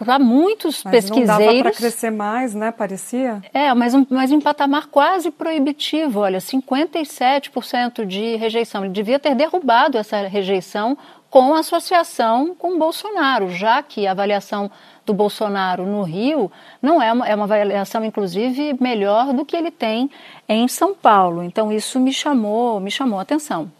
[0.00, 1.28] para muitos mas pesquiseiros.
[1.28, 2.72] Não dava para crescer mais, né?
[2.72, 3.42] Parecia.
[3.52, 6.20] É, mas um, mas um patamar quase proibitivo.
[6.20, 8.82] Olha, 57% de rejeição.
[8.82, 10.96] Ele devia ter derrubado essa rejeição
[11.28, 14.70] com associação com Bolsonaro, já que a avaliação
[15.04, 19.70] do Bolsonaro no Rio não é uma, é uma avaliação, inclusive, melhor do que ele
[19.70, 20.10] tem
[20.48, 21.42] em São Paulo.
[21.42, 23.70] Então, isso me chamou, me chamou a atenção.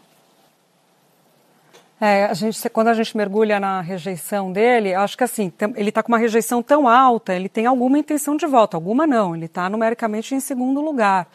[2.03, 6.01] É, a gente, quando a gente mergulha na rejeição dele, acho que assim, ele está
[6.01, 9.69] com uma rejeição tão alta, ele tem alguma intenção de voto, alguma não, ele está
[9.69, 11.27] numericamente em segundo lugar.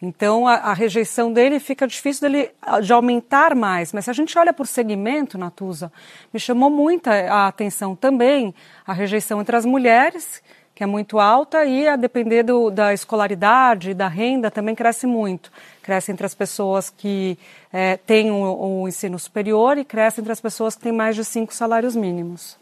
[0.00, 2.50] Então a, a, rejeição dele fica difícil dele,
[2.82, 3.92] de aumentar mais.
[3.92, 5.92] Mas se a gente olha por segmento, Natuza,
[6.32, 8.54] me chamou muita a atenção também
[8.86, 10.42] a rejeição entre as mulheres,
[10.74, 15.52] que é muito alta, e a depender do, da escolaridade, da renda, também cresce muito.
[15.82, 17.38] Cresce entre as pessoas que
[17.72, 21.24] é, têm o, o, ensino superior e cresce entre as pessoas que têm mais de
[21.24, 22.58] cinco salários mínimos.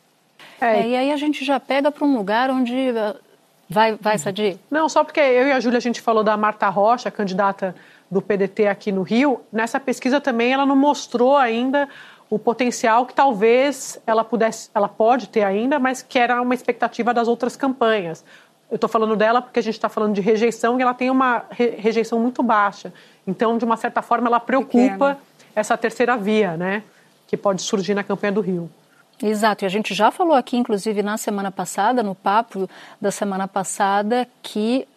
[0.61, 2.75] É, é e aí a gente já pega para um lugar onde.
[2.75, 3.19] Uh,
[3.69, 4.61] vai, vai, Sadi?
[4.71, 7.75] Não, só porque eu e a Júlia a gente falou da Marta Rocha, candidata
[8.11, 9.41] do PDT aqui no Rio.
[9.51, 11.89] Nessa pesquisa também ela não mostrou ainda
[12.33, 17.13] o potencial que talvez ela pudesse, ela pode ter ainda, mas que era uma expectativa
[17.13, 18.25] das outras campanhas.
[18.71, 21.45] Eu estou falando dela porque a gente está falando de rejeição e ela tem uma
[21.51, 22.91] re rejeição muito baixa.
[23.27, 25.19] Então, de uma certa forma, ela preocupa Pequena.
[25.55, 26.83] essa terceira via, né,
[27.29, 28.71] que pode surgir na campanha do Rio.
[29.23, 32.67] Exato, e a gente já falou aqui, inclusive na semana passada, no papo
[32.99, 34.89] da semana passada, que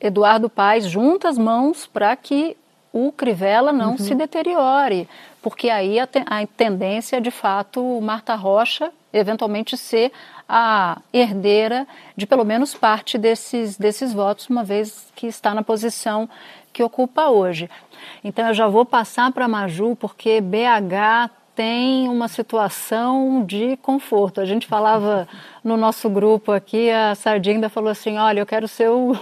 [0.00, 2.56] Eduardo Paes junta as mãos para que
[2.92, 3.98] o Crivella não uhum.
[3.98, 5.08] se deteriore,
[5.42, 10.12] porque aí a, te, a tendência é, de fato, Marta Rocha eventualmente ser
[10.48, 16.28] a herdeira de pelo menos parte desses, desses votos, uma vez que está na posição
[16.72, 17.68] que ocupa hoje.
[18.22, 24.40] Então eu já vou passar para Maju, porque BH tem uma situação de conforto.
[24.40, 25.26] A gente falava
[25.64, 29.18] no nosso grupo aqui, a Sardinha falou assim: olha, eu quero ser o,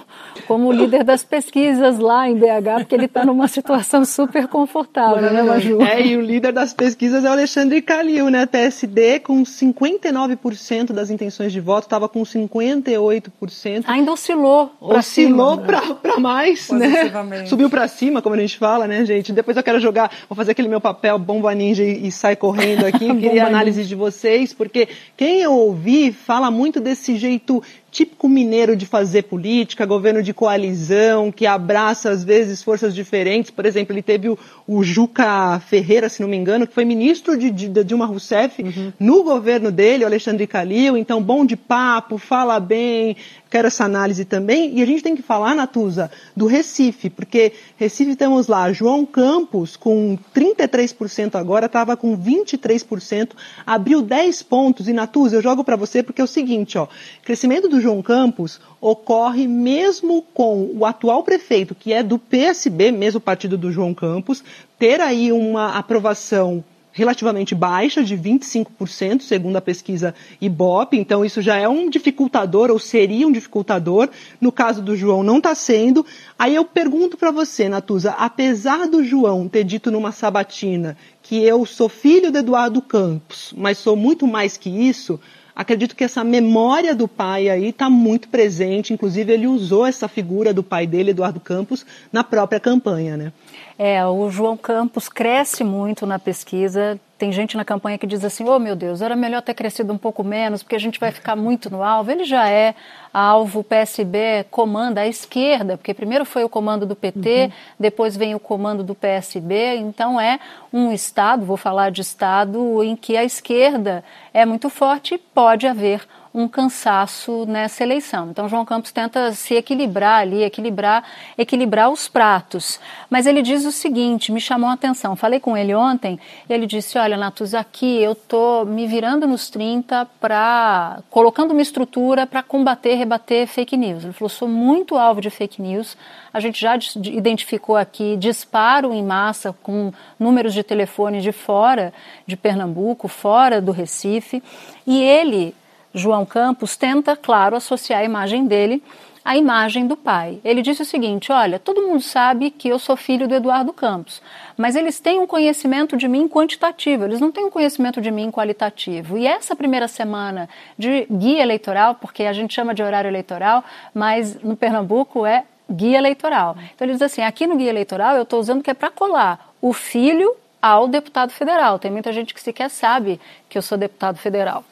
[0.47, 5.43] como líder das pesquisas lá em BH, porque ele está numa situação super confortável, né,
[5.43, 5.81] Maju?
[5.81, 8.45] É, e o líder das pesquisas é o Alexandre Calil, né?
[8.45, 13.85] PSD com 59% das intenções de voto, estava com 58%.
[13.87, 14.73] Ainda oscilou.
[14.79, 17.47] Oscilou para mais, né?
[17.47, 19.33] Subiu para cima, como a gente fala, né, gente?
[19.33, 22.85] Depois eu quero jogar, vou fazer aquele meu papel bomba ninja e, e sai correndo
[22.85, 23.07] aqui.
[23.17, 27.63] Queria análise de vocês, porque quem eu ouvi fala muito desse jeito
[27.97, 33.51] típico mineiro de fazer política, governo de coalizão, que abraça às vezes forças diferentes.
[33.51, 37.39] Por exemplo, ele teve o, o Juca Ferreira, se não me engano, que foi ministro
[37.39, 38.93] de, de, de Dilma Rousseff uhum.
[39.01, 40.95] no governo dele, o Alexandre Calil.
[40.95, 43.17] Então, bom de papo, fala bem,
[43.49, 44.79] quero essa análise também.
[44.79, 49.75] E a gente tem que falar, Natuza, do Recife, porque Recife temos lá João Campos
[49.75, 53.31] com 33% agora, estava com 23%,
[53.67, 54.87] abriu 10 pontos.
[54.87, 56.87] E Natuza, eu jogo para você porque é o seguinte, ó,
[57.25, 63.21] crescimento do João Campos ocorre mesmo com o atual prefeito, que é do PSB, mesmo
[63.21, 64.43] partido do João Campos,
[64.77, 71.57] ter aí uma aprovação relativamente baixa, de 25%, segundo a pesquisa Ibope, então isso já
[71.57, 74.09] é um dificultador, ou seria um dificultador.
[74.41, 76.05] No caso do João, não está sendo.
[76.39, 81.65] Aí eu pergunto para você, Natuza, apesar do João ter dito numa sabatina que eu
[81.67, 85.21] sou filho de Eduardo Campos, mas sou muito mais que isso,
[85.57, 88.93] acredito que essa memória do pai aí está muito presente.
[88.93, 93.33] Inclusive, ele usou essa figura do pai dele, Eduardo Campos, na própria campanha, né?
[93.79, 97.01] É, o João Campos cresce muito na pesquisa.
[97.19, 99.97] Tem gente na campanha que diz assim: oh meu Deus, era melhor ter crescido um
[99.97, 102.11] pouco menos, porque a gente vai ficar muito no alvo.
[102.11, 102.75] Ele já é
[103.13, 107.51] alvo, o PSB comanda a esquerda, porque primeiro foi o comando do PT, uhum.
[107.81, 109.77] depois vem o comando do PSB.
[109.77, 110.39] Então é
[110.71, 115.67] um Estado, vou falar de Estado, em que a esquerda é muito forte e pode
[115.67, 118.29] haver um cansaço nessa eleição.
[118.31, 121.03] Então João Campos tenta se equilibrar ali, equilibrar,
[121.39, 122.79] equilibrar os pratos.
[123.09, 125.17] Mas ele diz o seguinte, me chamou a atenção.
[125.17, 130.07] Falei com ele ontem, ele disse: "Olha, Natus, aqui eu tô me virando nos 30
[130.21, 134.05] para colocando uma estrutura para combater, rebater fake news".
[134.05, 135.97] Ele falou: "Sou muito alvo de fake news.
[136.35, 141.95] A gente já identificou aqui disparo em massa com números de telefone de fora
[142.27, 144.43] de Pernambuco, fora do Recife,
[144.87, 145.55] e ele
[145.97, 148.83] João Campos tenta, claro, associar a imagem dele
[149.25, 150.39] à imagem do pai.
[150.45, 154.21] Ele disse o seguinte: Olha, todo mundo sabe que eu sou filho do Eduardo Campos,
[154.59, 158.31] mas eles têm um conhecimento de mim quantitativo, eles não têm um conhecimento de mim
[158.31, 159.17] qualitativo.
[159.17, 164.39] E essa primeira semana de guia eleitoral, porque a gente chama de horário eleitoral, mas
[164.43, 166.59] no Pernambuco é guia eleitoral.
[166.75, 169.51] Então ele diz assim: aqui no guia eleitoral eu estou usando que é para colar
[169.63, 171.79] o filho ao deputado federal.
[171.79, 174.63] Tem muita gente que sequer sabe que eu sou deputado federal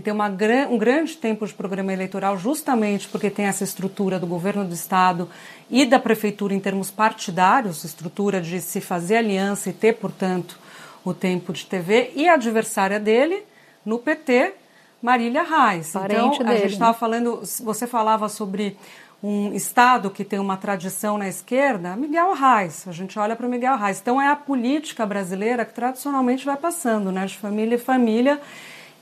[0.00, 0.28] e tem uma,
[0.70, 5.28] um grande tempo de programa eleitoral justamente porque tem essa estrutura do governo do estado
[5.68, 10.58] e da prefeitura em termos partidários, estrutura de se fazer aliança e ter, portanto,
[11.04, 13.42] o tempo de TV, e a adversária dele
[13.84, 14.54] no PT,
[15.02, 15.92] Marília Reis.
[15.92, 18.78] Parente então, dele, a gente estava falando, você falava sobre
[19.22, 22.88] um estado que tem uma tradição na esquerda, Miguel Reis.
[22.88, 24.00] A gente olha para Miguel Reis.
[24.00, 28.40] Então é a política brasileira que tradicionalmente vai passando, né, de família em família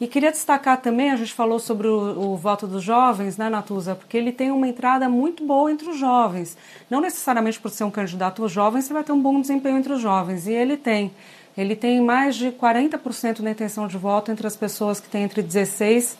[0.00, 3.96] e queria destacar também, a gente falou sobre o, o, voto dos jovens, né, Natuza,
[3.96, 6.56] porque ele tem uma entrada muito boa entre os jovens.
[6.88, 10.00] Não necessariamente por ser um candidato jovens, você vai ter um bom desempenho entre os
[10.00, 11.10] jovens, e ele tem.
[11.56, 15.42] Ele tem mais de 40% na intenção de voto entre as pessoas que têm entre
[15.42, 16.16] 16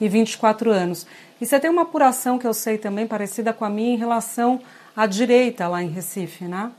[0.00, 1.06] e 24 anos.
[1.38, 4.58] E você tem uma apuração que eu sei também, parecida com a minha, em relação
[4.96, 6.70] à direita lá em Recife, né?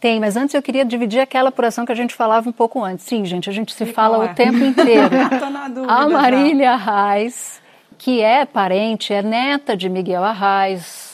[0.00, 3.04] Tem, mas antes eu queria dividir aquela apuração que a gente falava um pouco antes.
[3.04, 4.30] Sim, gente, a gente se fala é?
[4.30, 5.10] o tempo inteiro.
[5.88, 7.60] a Marília Arraes,
[7.96, 11.08] que é parente, é neta de Miguel Arraes,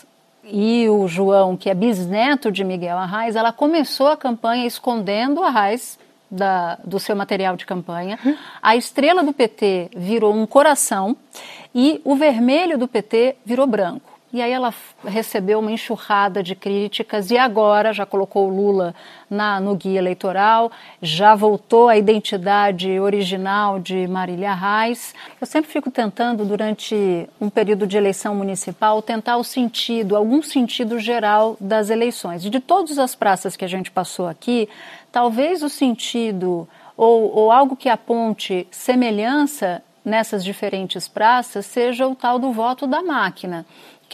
[0.44, 5.98] e o João, que é bisneto de Miguel Arraes, ela começou a campanha escondendo Arraes
[6.30, 8.18] da, do seu material de campanha.
[8.62, 11.16] A estrela do PT virou um coração
[11.74, 14.13] e o vermelho do PT virou branco.
[14.34, 18.92] E aí ela recebeu uma enxurrada de críticas e agora já colocou o Lula
[19.30, 25.14] na, no guia eleitoral, já voltou à identidade original de Marília Reis.
[25.40, 30.98] Eu sempre fico tentando, durante um período de eleição municipal, tentar o sentido, algum sentido
[30.98, 32.44] geral das eleições.
[32.44, 34.68] E de todas as praças que a gente passou aqui,
[35.12, 42.38] talvez o sentido ou, ou algo que aponte semelhança nessas diferentes praças seja o tal
[42.38, 43.64] do voto da máquina.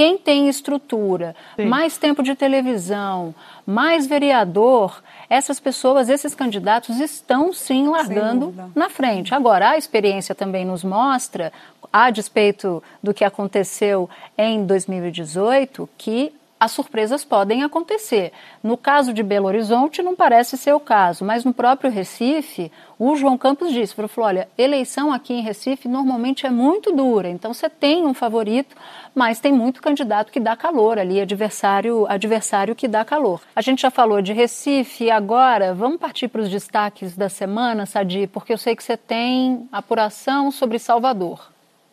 [0.01, 1.67] Quem tem estrutura, Sim.
[1.67, 3.35] mais tempo de televisão,
[3.67, 9.35] mais vereador, essas pessoas, esses candidatos estão sim largando na frente.
[9.35, 11.53] Agora, a experiência também nos mostra,
[11.93, 14.09] a despeito do que aconteceu
[14.39, 18.33] em 2018, que as surpresas podem acontecer.
[18.63, 23.17] No caso de Belo Horizonte, não parece ser o caso, mas no próprio Recife, o
[23.17, 27.71] João Campos disse: falou, olha, eleição aqui em Recife normalmente é muito dura, então você
[27.71, 28.77] tem um favorito,
[29.15, 33.41] mas tem muito candidato que dá calor ali, adversário, adversário que dá calor.
[33.57, 38.27] A gente já falou de Recife, agora vamos partir para os destaques da semana, Sadi,
[38.27, 41.51] porque eu sei que você tem apuração sobre Salvador.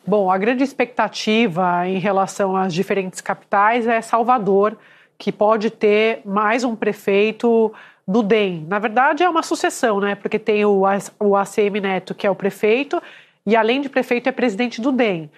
[0.07, 4.77] Bom, a grande expectativa em relação às diferentes capitais é Salvador,
[5.17, 7.73] que pode ter mais um prefeito
[8.07, 8.65] do DEM.
[8.69, 10.15] Na verdade, é uma sucessão, né?
[10.15, 13.03] Porque tem o, ACM Neto, que é o prefeito,
[13.45, 15.29] e além de prefeito, é presidente do DEM.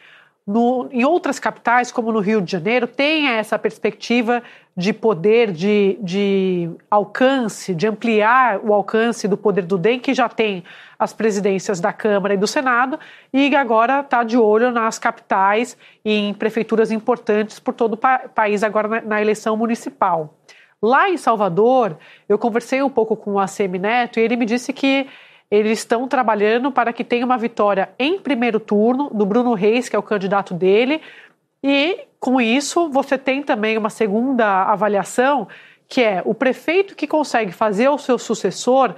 [0.50, 4.42] No, em outras capitais, como no Rio de Janeiro, tem essa perspectiva
[4.76, 10.28] de poder, de, de alcance, de ampliar o alcance do poder do DEM, que já
[10.28, 10.64] tem
[10.98, 13.00] as presidências da Câmara e do Senado,
[13.32, 18.18] e agora está de olho nas capitais e em prefeituras importantes por todo o pa
[18.34, 20.34] país, agora na, na eleição municipal.
[20.82, 21.96] Lá em Salvador,
[22.28, 25.06] eu conversei um pouco com o ACM Neto e ele me disse que
[25.50, 29.96] eles estão trabalhando para que tenha uma vitória em primeiro turno do Bruno Reis, que
[29.96, 31.02] é o candidato dele,
[31.64, 35.48] e com isso você tem também uma segunda avaliação,
[35.88, 38.94] que é o prefeito que consegue fazer o seu sucessor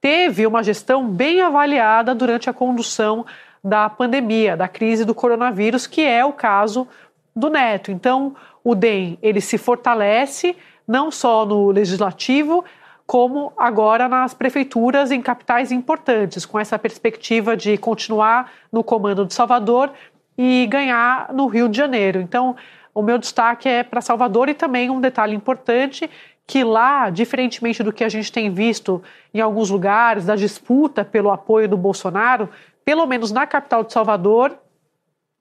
[0.00, 3.26] teve uma gestão bem avaliada durante a condução
[3.62, 6.86] da pandemia, da crise do coronavírus, que é o caso
[7.34, 7.90] do Neto.
[7.90, 10.54] Então, o DEM ele se fortalece
[10.86, 12.64] não só no legislativo,
[13.06, 19.32] como agora nas prefeituras em capitais importantes, com essa perspectiva de continuar no comando de
[19.32, 19.92] Salvador
[20.36, 22.20] e ganhar no Rio de Janeiro.
[22.20, 22.56] Então,
[22.92, 26.10] o meu destaque é para Salvador e também um detalhe importante
[26.46, 29.02] que lá, diferentemente do que a gente tem visto
[29.34, 32.48] em alguns lugares da disputa pelo apoio do Bolsonaro,
[32.84, 34.56] pelo menos na capital de Salvador,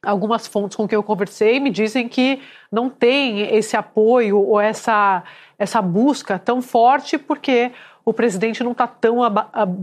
[0.03, 5.23] algumas fontes com quem eu conversei me dizem que não tem esse apoio ou essa,
[5.57, 7.71] essa busca tão forte porque
[8.03, 9.17] o presidente não está tão,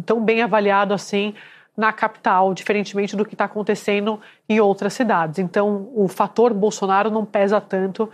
[0.07, 1.35] tão bem avaliado assim
[1.77, 5.39] na capital, diferentemente do que está acontecendo em outras cidades.
[5.39, 8.11] Então, o fator Bolsonaro não pesa tanto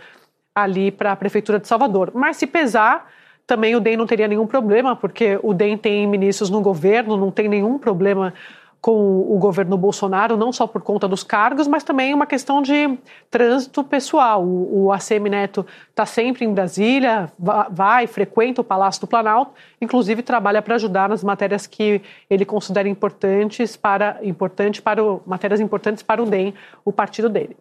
[0.55, 2.11] ali para a prefeitura de Salvador.
[2.13, 3.11] Mas se pesar,
[3.45, 7.31] também o DEM não teria nenhum problema, porque o DEM tem ministros no governo, não
[7.31, 8.33] tem nenhum problema
[8.81, 12.97] com o governo Bolsonaro, não só por conta dos cargos, mas também uma questão de
[13.29, 14.41] trânsito pessoal.
[14.41, 20.23] O, o ACM Neto está sempre em Brasília, vai, frequenta o Palácio do Planalto, inclusive
[20.23, 26.01] trabalha para ajudar nas matérias que ele considera importantes para, importante para o, matérias importantes
[26.01, 26.53] para o DEM,
[26.85, 27.57] o partido dele.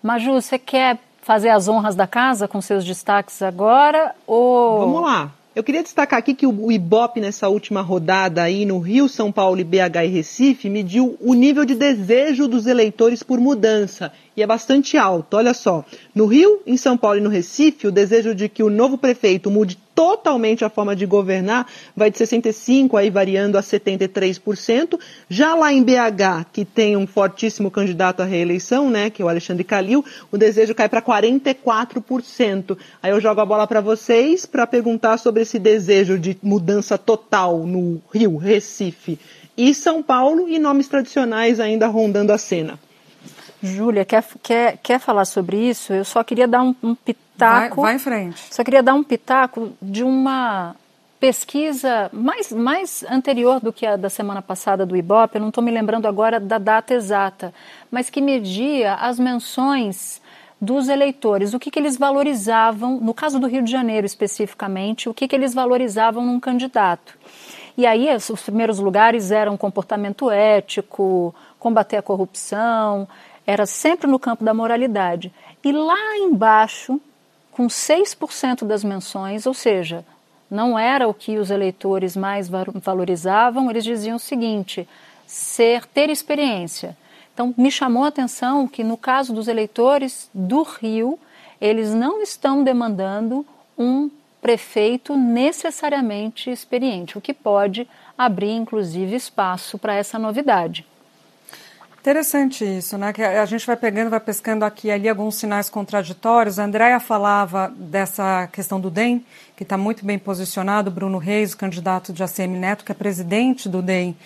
[0.00, 4.14] Maju, você quer fazer as honras da casa com seus destaques agora?
[4.26, 4.80] Ou...
[4.80, 5.39] Vamos lá.
[5.60, 9.62] Eu queria destacar aqui que o Ibope, nessa última rodada aí no Rio, São Paulo,
[9.62, 14.10] BH e Recife, mediu o nível de desejo dos eleitores por mudança.
[14.42, 15.36] É bastante alto.
[15.36, 15.84] Olha só.
[16.14, 19.50] No Rio, em São Paulo e no Recife, o desejo de que o novo prefeito
[19.50, 24.98] mude totalmente a forma de governar vai de 65% aí variando a 73%.
[25.28, 29.28] Já lá em BH, que tem um fortíssimo candidato à reeleição, né, que é o
[29.28, 32.78] Alexandre Calil, o desejo cai para 44%.
[33.02, 37.66] Aí eu jogo a bola para vocês para perguntar sobre esse desejo de mudança total
[37.66, 39.18] no Rio, Recife
[39.56, 42.78] e São Paulo e nomes tradicionais ainda rondando a cena.
[43.62, 45.92] Júlia, quer, quer, quer falar sobre isso?
[45.92, 47.82] Eu só queria dar um, um pitaco.
[47.82, 48.54] Vai, vai em frente.
[48.54, 50.74] Só queria dar um pitaco de uma
[51.20, 55.62] pesquisa mais, mais anterior do que a da semana passada do Ibope, eu não estou
[55.62, 57.52] me lembrando agora da data exata,
[57.90, 60.22] mas que media as menções
[60.58, 65.14] dos eleitores, o que, que eles valorizavam, no caso do Rio de Janeiro especificamente, o
[65.14, 67.18] que, que eles valorizavam num candidato.
[67.76, 73.06] E aí os primeiros lugares eram comportamento ético, combater a corrupção,
[73.50, 75.32] era sempre no campo da moralidade.
[75.64, 77.00] E lá embaixo,
[77.50, 80.04] com 6% das menções, ou seja,
[80.48, 84.88] não era o que os eleitores mais valorizavam, eles diziam o seguinte:
[85.26, 86.96] ser, ter experiência.
[87.34, 91.18] Então, me chamou a atenção que no caso dos eleitores do Rio,
[91.60, 93.44] eles não estão demandando
[93.76, 94.10] um
[94.40, 97.86] prefeito necessariamente experiente, o que pode
[98.16, 100.86] abrir, inclusive, espaço para essa novidade.
[102.00, 103.12] Interessante isso, né?
[103.12, 106.58] Que a gente vai pegando, vai pescando aqui e ali alguns sinais contraditórios.
[106.58, 109.22] A Andrea falava dessa questão do DEM,
[109.54, 110.90] que está muito bem posicionado.
[110.90, 114.16] Bruno Reis, candidato de ACM Neto, que é presidente do DEM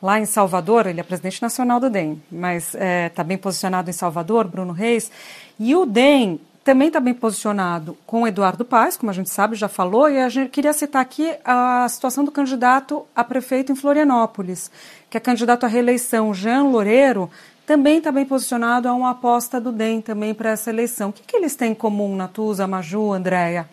[0.00, 3.88] lá em Salvador, ele é presidente nacional do DEM, mas está é, tá bem posicionado
[3.88, 5.10] em Salvador, Bruno Reis.
[5.58, 9.54] E o DEM também está bem posicionado com o Eduardo Paes, como a gente sabe,
[9.54, 13.74] já falou, e a gente queria citar aqui a situação do candidato a prefeito em
[13.74, 14.70] Florianópolis,
[15.10, 17.30] que é candidato à reeleição, Jean Loureiro,
[17.66, 21.10] também está bem posicionado a uma aposta do DEM também para essa eleição.
[21.10, 23.68] O que, que eles têm em comum, Natuza, Maju, Andréia?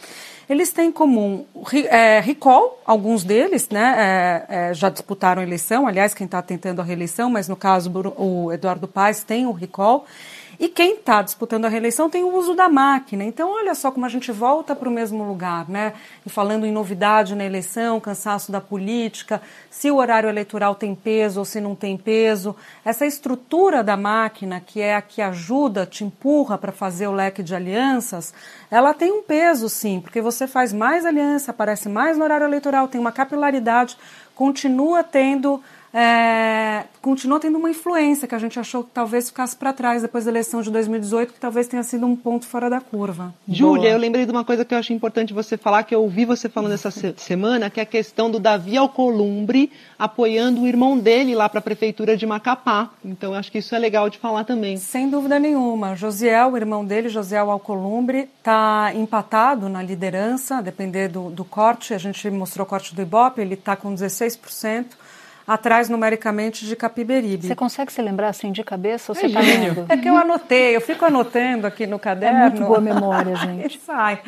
[0.49, 1.45] Eles têm em comum
[1.87, 3.95] é, recall, alguns deles né,
[4.49, 7.89] é, é, já disputaram a eleição, aliás, quem está tentando a reeleição, mas no caso
[8.17, 10.05] o Eduardo Paes tem o recall.
[10.61, 13.23] E quem está disputando a reeleição tem o uso da máquina.
[13.23, 15.93] Então, olha só como a gente volta para o mesmo lugar, né?
[16.23, 21.39] E falando em novidade na eleição, cansaço da política, se o horário eleitoral tem peso
[21.39, 22.55] ou se não tem peso.
[22.85, 27.41] Essa estrutura da máquina, que é a que ajuda, te empurra para fazer o leque
[27.41, 28.31] de alianças,
[28.69, 32.87] ela tem um peso, sim, porque você faz mais aliança, aparece mais no horário eleitoral,
[32.87, 33.97] tem uma capilaridade,
[34.35, 35.59] continua tendo
[35.93, 40.23] é, continua tendo uma influência que a gente achou que talvez ficasse para trás depois
[40.23, 43.33] da eleição de 2018, que talvez tenha sido um ponto fora da curva.
[43.47, 46.23] Júlia, eu lembrei de uma coisa que eu acho importante você falar, que eu ouvi
[46.23, 50.97] você falando essa se semana, que é a questão do Davi Alcolumbre apoiando o irmão
[50.97, 52.89] dele lá para a prefeitura de Macapá.
[53.03, 54.77] Então, eu acho que isso é legal de falar também.
[54.77, 55.95] Sem dúvida nenhuma.
[55.95, 61.93] Josiel, o irmão dele, Josiel Alcolumbre, está empatado na liderança, a depender do, do corte.
[61.93, 65.00] A gente mostrou o corte do Ibope, ele está com 16%.
[65.53, 67.47] Atrás numericamente de Capiberibe.
[67.47, 69.85] Você consegue se lembrar assim de cabeça ou você está lendo?
[69.89, 72.39] É que eu anotei, eu fico anotando aqui no caderno.
[72.39, 73.79] É muito boa memória, gente.
[73.79, 74.21] sai.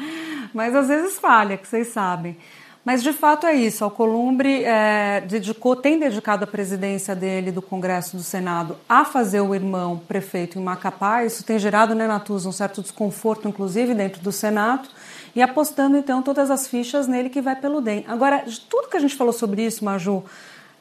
[0.54, 2.38] Mas às vezes falha, que vocês sabem.
[2.86, 3.84] Mas de fato é isso.
[3.86, 9.56] Alcolumbre é, dedicou, tem dedicado a presidência dele do Congresso do Senado a fazer o
[9.56, 11.24] irmão prefeito em Macapá.
[11.24, 14.90] Isso tem gerado, né, Natuza, um certo desconforto, inclusive dentro do Senado.
[15.34, 18.04] E apostando então todas as fichas nele que vai pelo DEM.
[18.08, 20.24] Agora, de tudo que a gente falou sobre isso, Maju,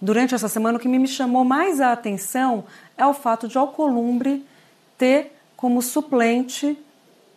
[0.03, 2.65] durante essa semana, o que me chamou mais a atenção
[2.99, 4.45] é o fato de Alcolumbre
[4.99, 6.77] ter como suplente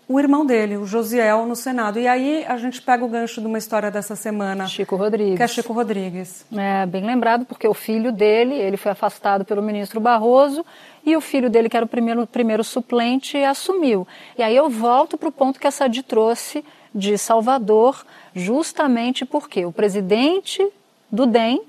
[0.08, 2.00] o irmão dele, o Josiel, no Senado.
[2.00, 4.68] E aí a gente pega o gancho de uma história dessa semana.
[4.68, 5.38] Chico Rodrigues.
[5.38, 6.46] Que é Chico Rodrigues.
[6.56, 10.66] É, bem lembrado, porque o filho dele, ele foi afastado pelo ministro Barroso
[11.04, 14.08] e o filho dele, que era o primeiro, primeiro suplente, assumiu.
[14.38, 16.64] E aí eu volto para o ponto que a Sadi trouxe
[16.94, 20.66] de Salvador, justamente porque o presidente
[21.12, 21.62] do DEM,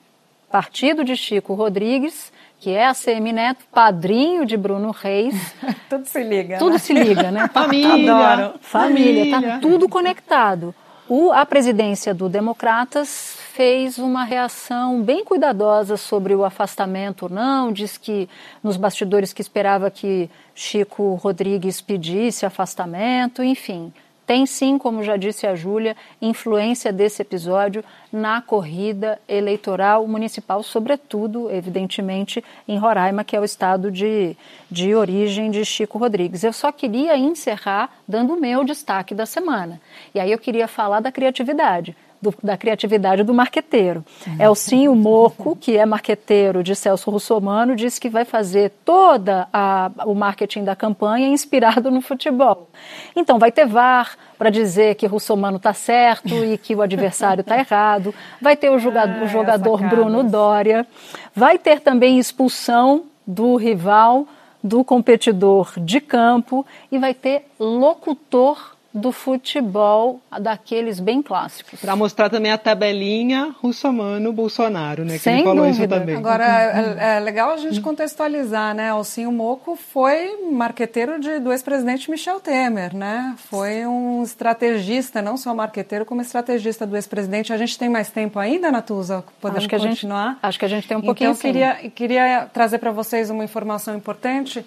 [0.51, 5.55] partido de Chico Rodrigues, que é a CM Neto, padrinho de Bruno Reis.
[5.89, 6.59] tudo se liga.
[6.59, 6.79] Tudo né?
[6.79, 7.49] se liga, né?
[7.53, 8.15] Família.
[8.15, 8.59] Adoro.
[8.61, 10.75] Família, tá tudo conectado.
[11.09, 17.73] O, a presidência do Democratas fez uma reação bem cuidadosa sobre o afastamento ou não,
[17.73, 18.29] diz que
[18.61, 23.93] nos bastidores que esperava que Chico Rodrigues pedisse afastamento, enfim.
[24.27, 31.49] Tem sim, como já disse a Júlia, influência desse episódio na corrida eleitoral municipal, sobretudo,
[31.49, 34.37] evidentemente, em Roraima, que é o estado de,
[34.69, 36.43] de origem de Chico Rodrigues.
[36.43, 39.81] Eu só queria encerrar dando o meu destaque da semana.
[40.13, 41.95] E aí eu queria falar da criatividade
[42.31, 44.05] do, da criatividade do marqueteiro.
[44.27, 44.37] Uhum.
[44.41, 50.15] Elcinho Moco, que é marqueteiro de Celso Russomano, disse que vai fazer toda a, o
[50.15, 52.69] marketing da campanha inspirado no futebol.
[53.15, 57.59] Então vai ter VAR para dizer que Russomano está certo e que o adversário está
[57.59, 58.15] errado.
[58.41, 60.87] Vai ter o jogador, ah, o jogador Bruno Dória.
[61.35, 64.27] Vai ter também expulsão do rival,
[64.63, 71.79] do competidor de campo e vai ter locutor do futebol daqueles bem clássicos.
[71.79, 75.15] Para mostrar também a tabelinha russomano Bolsonaro, né?
[75.15, 75.85] Que Sem ele falou dúvida.
[75.85, 76.17] isso também.
[76.17, 78.89] Agora é, é, legal a gente contextualizar, né?
[78.89, 83.35] Alcinho Moco foi marqueteiro de, do ex-presidente Michel Temer, né?
[83.51, 87.53] Foi um estrategista, não só marqueteiro, como estrategista do ex-presidente.
[87.53, 89.23] A gente tem mais tempo ainda, Natuza?
[89.43, 90.29] Podemos acho que continuar?
[90.31, 91.33] Gente, acho que a gente tem um pouquinho.
[91.33, 94.65] Então, eu queria, queria trazer para vocês uma informação importante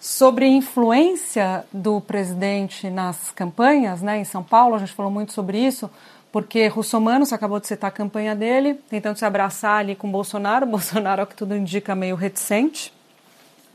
[0.00, 5.58] sobre influência do presidente nas campanhas, né, em São Paulo, a gente falou muito sobre
[5.58, 5.90] isso,
[6.32, 10.64] porque Russomano, você acabou de citar a campanha dele, tentando se abraçar ali com Bolsonaro,
[10.66, 12.90] Bolsonaro, é o que tudo indica, meio reticente,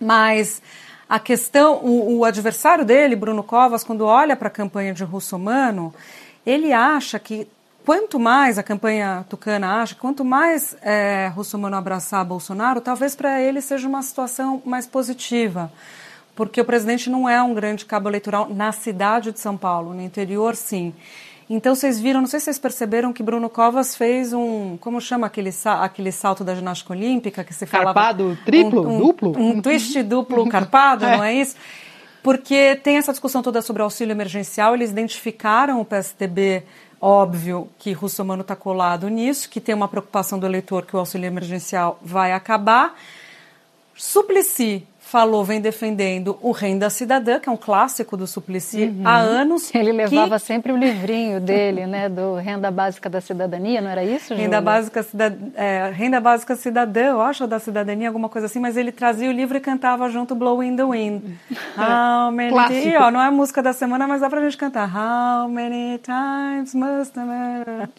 [0.02, 0.64] mas
[1.08, 5.94] a questão, o, o adversário dele, Bruno Covas, quando olha para a campanha de Russomano,
[6.44, 7.48] ele acha que
[7.86, 13.62] quanto mais a campanha tucana acha, quanto mais é, Russomano abraçar Bolsonaro, talvez para ele
[13.62, 15.72] seja uma situação mais positiva
[16.36, 20.02] porque o presidente não é um grande cabo eleitoral na cidade de São Paulo, no
[20.02, 20.94] interior sim.
[21.50, 25.28] Então vocês viram, não sei se vocês perceberam que Bruno Covas fez um, como chama
[25.28, 27.94] aquele, aquele salto da ginástica olímpica que se falava?
[27.94, 29.40] Carpado triplo, um, um, duplo?
[29.40, 31.18] Um twist duplo carpado, é.
[31.18, 31.56] não é isso?
[32.24, 36.64] Porque tem essa discussão toda sobre auxílio emergencial, eles identificaram o PSDB
[37.00, 41.28] óbvio que Russomano está colado nisso, que tem uma preocupação do eleitor que o auxílio
[41.28, 42.96] emergencial vai acabar.
[43.94, 49.02] Suplicy falou, vem defendendo o Renda Cidadã, que é um clássico do Suplicy uhum.
[49.06, 49.74] há anos.
[49.74, 50.46] Ele levava que...
[50.46, 54.44] sempre o livrinho dele, né, do Renda Básica da Cidadania, não era isso, Júlia?
[54.44, 55.34] Renda Básica, Cidad...
[55.56, 59.32] é, Renda Básica Cidadã, eu acho, da Cidadania, alguma coisa assim, mas ele trazia o
[59.32, 61.22] livro e cantava junto Blowing the Wind.
[61.80, 62.50] How many...
[62.50, 62.88] Clássico.
[62.90, 64.92] E, ó, não é a música da semana, mas dá pra gente cantar.
[64.94, 67.90] How many times must a man...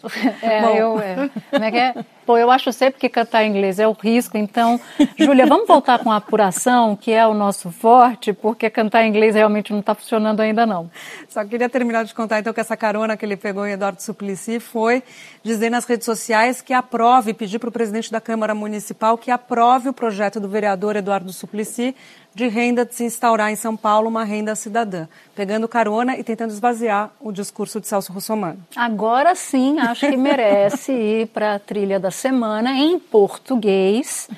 [0.43, 0.75] É, Bom.
[0.75, 0.99] eu...
[0.99, 1.29] É.
[1.49, 1.95] Como é que é?
[2.27, 4.37] Pô, eu acho sempre que cantar em inglês é o risco.
[4.37, 4.77] Então,
[5.17, 9.33] Júlia, vamos voltar com a apuração, que é o nosso forte, porque cantar em inglês
[9.33, 10.91] realmente não está funcionando ainda não.
[11.29, 14.59] Só queria terminar de contar então que essa carona que ele pegou em Eduardo Suplicy
[14.59, 15.01] foi
[15.41, 19.87] dizer nas redes sociais que aprove, pedir para o presidente da Câmara Municipal que aprove
[19.87, 21.95] o projeto do vereador Eduardo Suplicy
[22.37, 26.51] de renda de se instaurar em São Paulo uma renda cidadã, pegando carona e tentando
[26.51, 28.63] esvaziar o discurso de Celso Russomano.
[28.75, 34.29] Agora sim, acho que merece ir para a trilha da semana em português.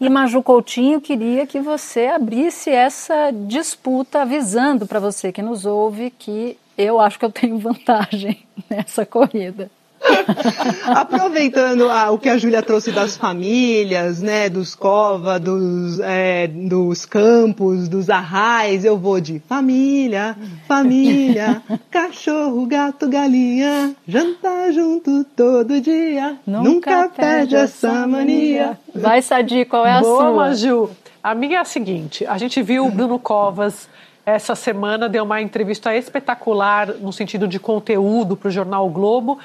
[0.00, 6.12] E Maju Coutinho queria que você abrisse essa disputa avisando para você que nos ouve
[6.16, 9.68] que eu acho que eu tenho vantagem nessa corrida.
[10.86, 17.88] Aproveitando o que a Júlia trouxe das famílias, né, dos cova, dos, é, dos campos,
[17.88, 20.36] dos arrais, eu vou de família,
[20.66, 28.78] família, cachorro, gato, galinha, jantar junto todo dia, nunca, nunca perde essa mania.
[28.94, 30.32] Vai, Sadi, qual é a Boa, sua?
[30.32, 30.90] Maju.
[31.22, 33.88] A minha é a seguinte, a gente viu o Bruno Covas
[34.24, 39.38] essa semana deu uma entrevista espetacular no sentido de conteúdo para o jornal o Globo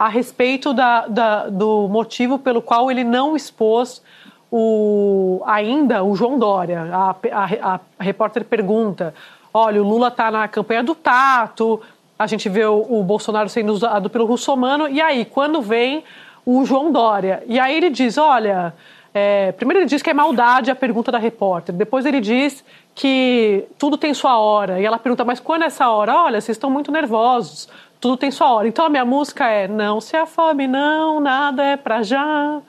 [0.00, 4.02] a respeito da, da, do motivo pelo qual ele não expôs
[4.50, 6.88] o, ainda o João Dória.
[6.90, 9.12] A, a, a repórter pergunta:
[9.52, 11.82] olha, o Lula está na campanha do tato,
[12.18, 16.02] a gente vê o, o, Bolsonaro sendo usado pelo russomano, e aí, quando vem
[16.46, 17.44] o João Dória?
[17.46, 18.72] E aí ele diz: olha.
[19.12, 23.64] É, primeiro ele diz que é maldade a pergunta da repórter, depois ele diz que
[23.76, 24.78] tudo tem sua hora.
[24.80, 26.14] E ela pergunta, mas quando é essa hora?
[26.14, 27.68] Olha, vocês estão muito nervosos
[28.00, 28.66] tudo tem sua hora.
[28.66, 32.60] Então a minha música é Não se afobe, não, nada é pra já.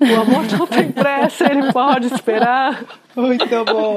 [0.00, 2.84] O amor não tem pressa, ele pode esperar.
[3.16, 3.94] Muito bom.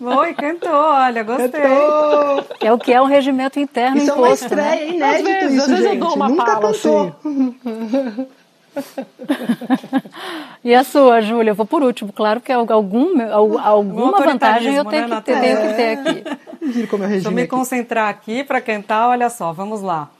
[0.00, 1.48] Oi, cantou, olha, gostei.
[1.48, 2.44] Cantou.
[2.60, 4.74] É o que é um regimento interno isso imposto, é uma né?
[4.74, 5.20] estreia, né?
[5.20, 5.94] inédito às vezes, isso, às vezes gente.
[5.94, 7.16] eu dou uma Nunca pala cantou.
[7.24, 8.26] assim.
[10.64, 11.50] e a sua, Júlia?
[11.50, 15.56] Eu vou por último, claro que algum, alguma vantagem eu tenho, né, que ter, tenho
[15.56, 16.86] que ter aqui.
[16.86, 20.10] Como é Deixa eu me concentrar aqui para cantar, olha só, vamos lá.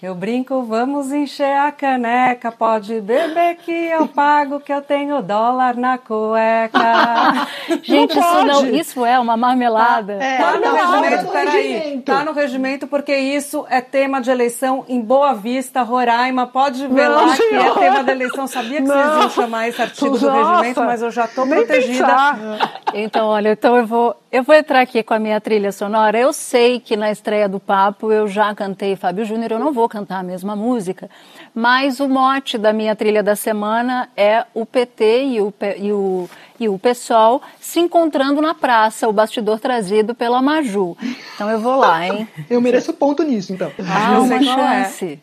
[0.00, 5.76] Eu brinco, vamos encher a caneca, pode beber que eu pago, que eu tenho dólar
[5.76, 7.48] na cueca.
[7.82, 10.16] Gente, não isso, não, isso é uma marmelada.
[10.16, 12.02] Tá, é, tá no não, regimento, peraí.
[12.06, 16.46] Tá no regimento porque isso é tema de eleição em Boa Vista, Roraima.
[16.46, 17.72] Pode ver lá senhora.
[17.72, 18.46] que é tema de eleição.
[18.46, 22.06] Sabia que vocês iam chamar esse artigo Nossa, do regimento, mas eu já tô protegida.
[22.06, 22.82] Pensar.
[22.94, 26.16] Então, olha, então eu vou, eu vou entrar aqui com a minha trilha sonora.
[26.16, 29.87] Eu sei que na estreia do Papo eu já cantei Fábio Júnior, eu não vou
[29.88, 31.10] cantar a mesma música,
[31.54, 36.30] mas o mote da minha trilha da semana é o PT e o, e o,
[36.60, 40.96] e o PSOL se encontrando na praça, o bastidor trazido pela Maju.
[41.34, 42.28] Então eu vou lá, hein?
[42.48, 43.70] Eu mereço ponto nisso, então.
[43.78, 44.42] Há uma é.
[44.42, 45.18] chance é.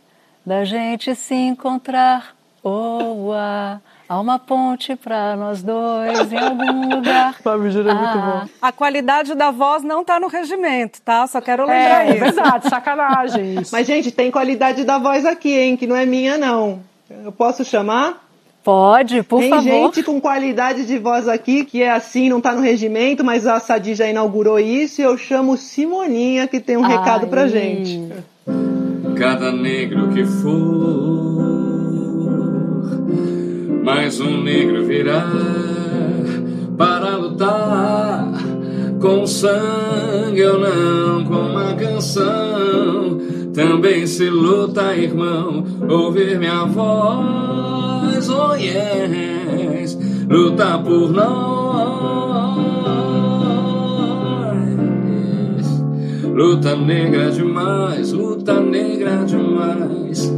[0.46, 2.36] da gente se encontrar.
[2.64, 3.80] Oh, ah.
[4.08, 7.34] Há uma ponte para nós dois em algum lugar.
[7.42, 8.42] Fábio Júnior é muito ah.
[8.44, 8.50] bom.
[8.62, 11.26] A qualidade da voz não está no regimento, tá?
[11.26, 12.24] Só quero lembrar é, isso.
[12.24, 13.72] É verdade, sacanagem isso.
[13.74, 15.76] Mas, gente, tem qualidade da voz aqui, hein?
[15.76, 16.82] Que não é minha, não.
[17.24, 18.24] Eu posso chamar?
[18.64, 19.64] Pode, por tem favor.
[19.64, 23.46] Tem gente com qualidade de voz aqui que é assim, não está no regimento, mas
[23.46, 26.98] a Sadi já inaugurou isso e eu chamo Simoninha que tem um Ai.
[26.98, 28.02] recado pra gente.
[29.18, 31.35] Cada negro que for
[33.86, 35.24] mais um negro virá
[36.76, 38.32] para lutar
[39.00, 43.20] com sangue ou não, com uma canção.
[43.54, 49.96] Também se luta, irmão, ouvir minha voz, oh yes,
[50.28, 51.36] lutar por nós.
[56.34, 60.34] Luta negra demais, luta negra demais.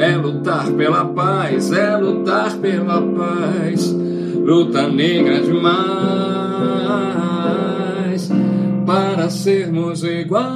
[0.00, 3.92] É lutar pela paz, é lutar pela paz.
[3.92, 5.80] Luta negra demais
[8.86, 10.50] para sermos iguais.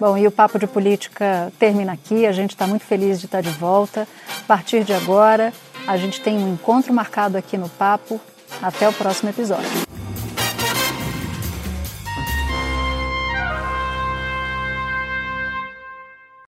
[0.00, 2.26] Bom, e o Papo de Política termina aqui.
[2.26, 4.06] A gente está muito feliz de estar de volta.
[4.42, 5.52] A partir de agora,
[5.86, 8.20] a gente tem um encontro marcado aqui no Papo.
[8.60, 9.86] Até o próximo episódio.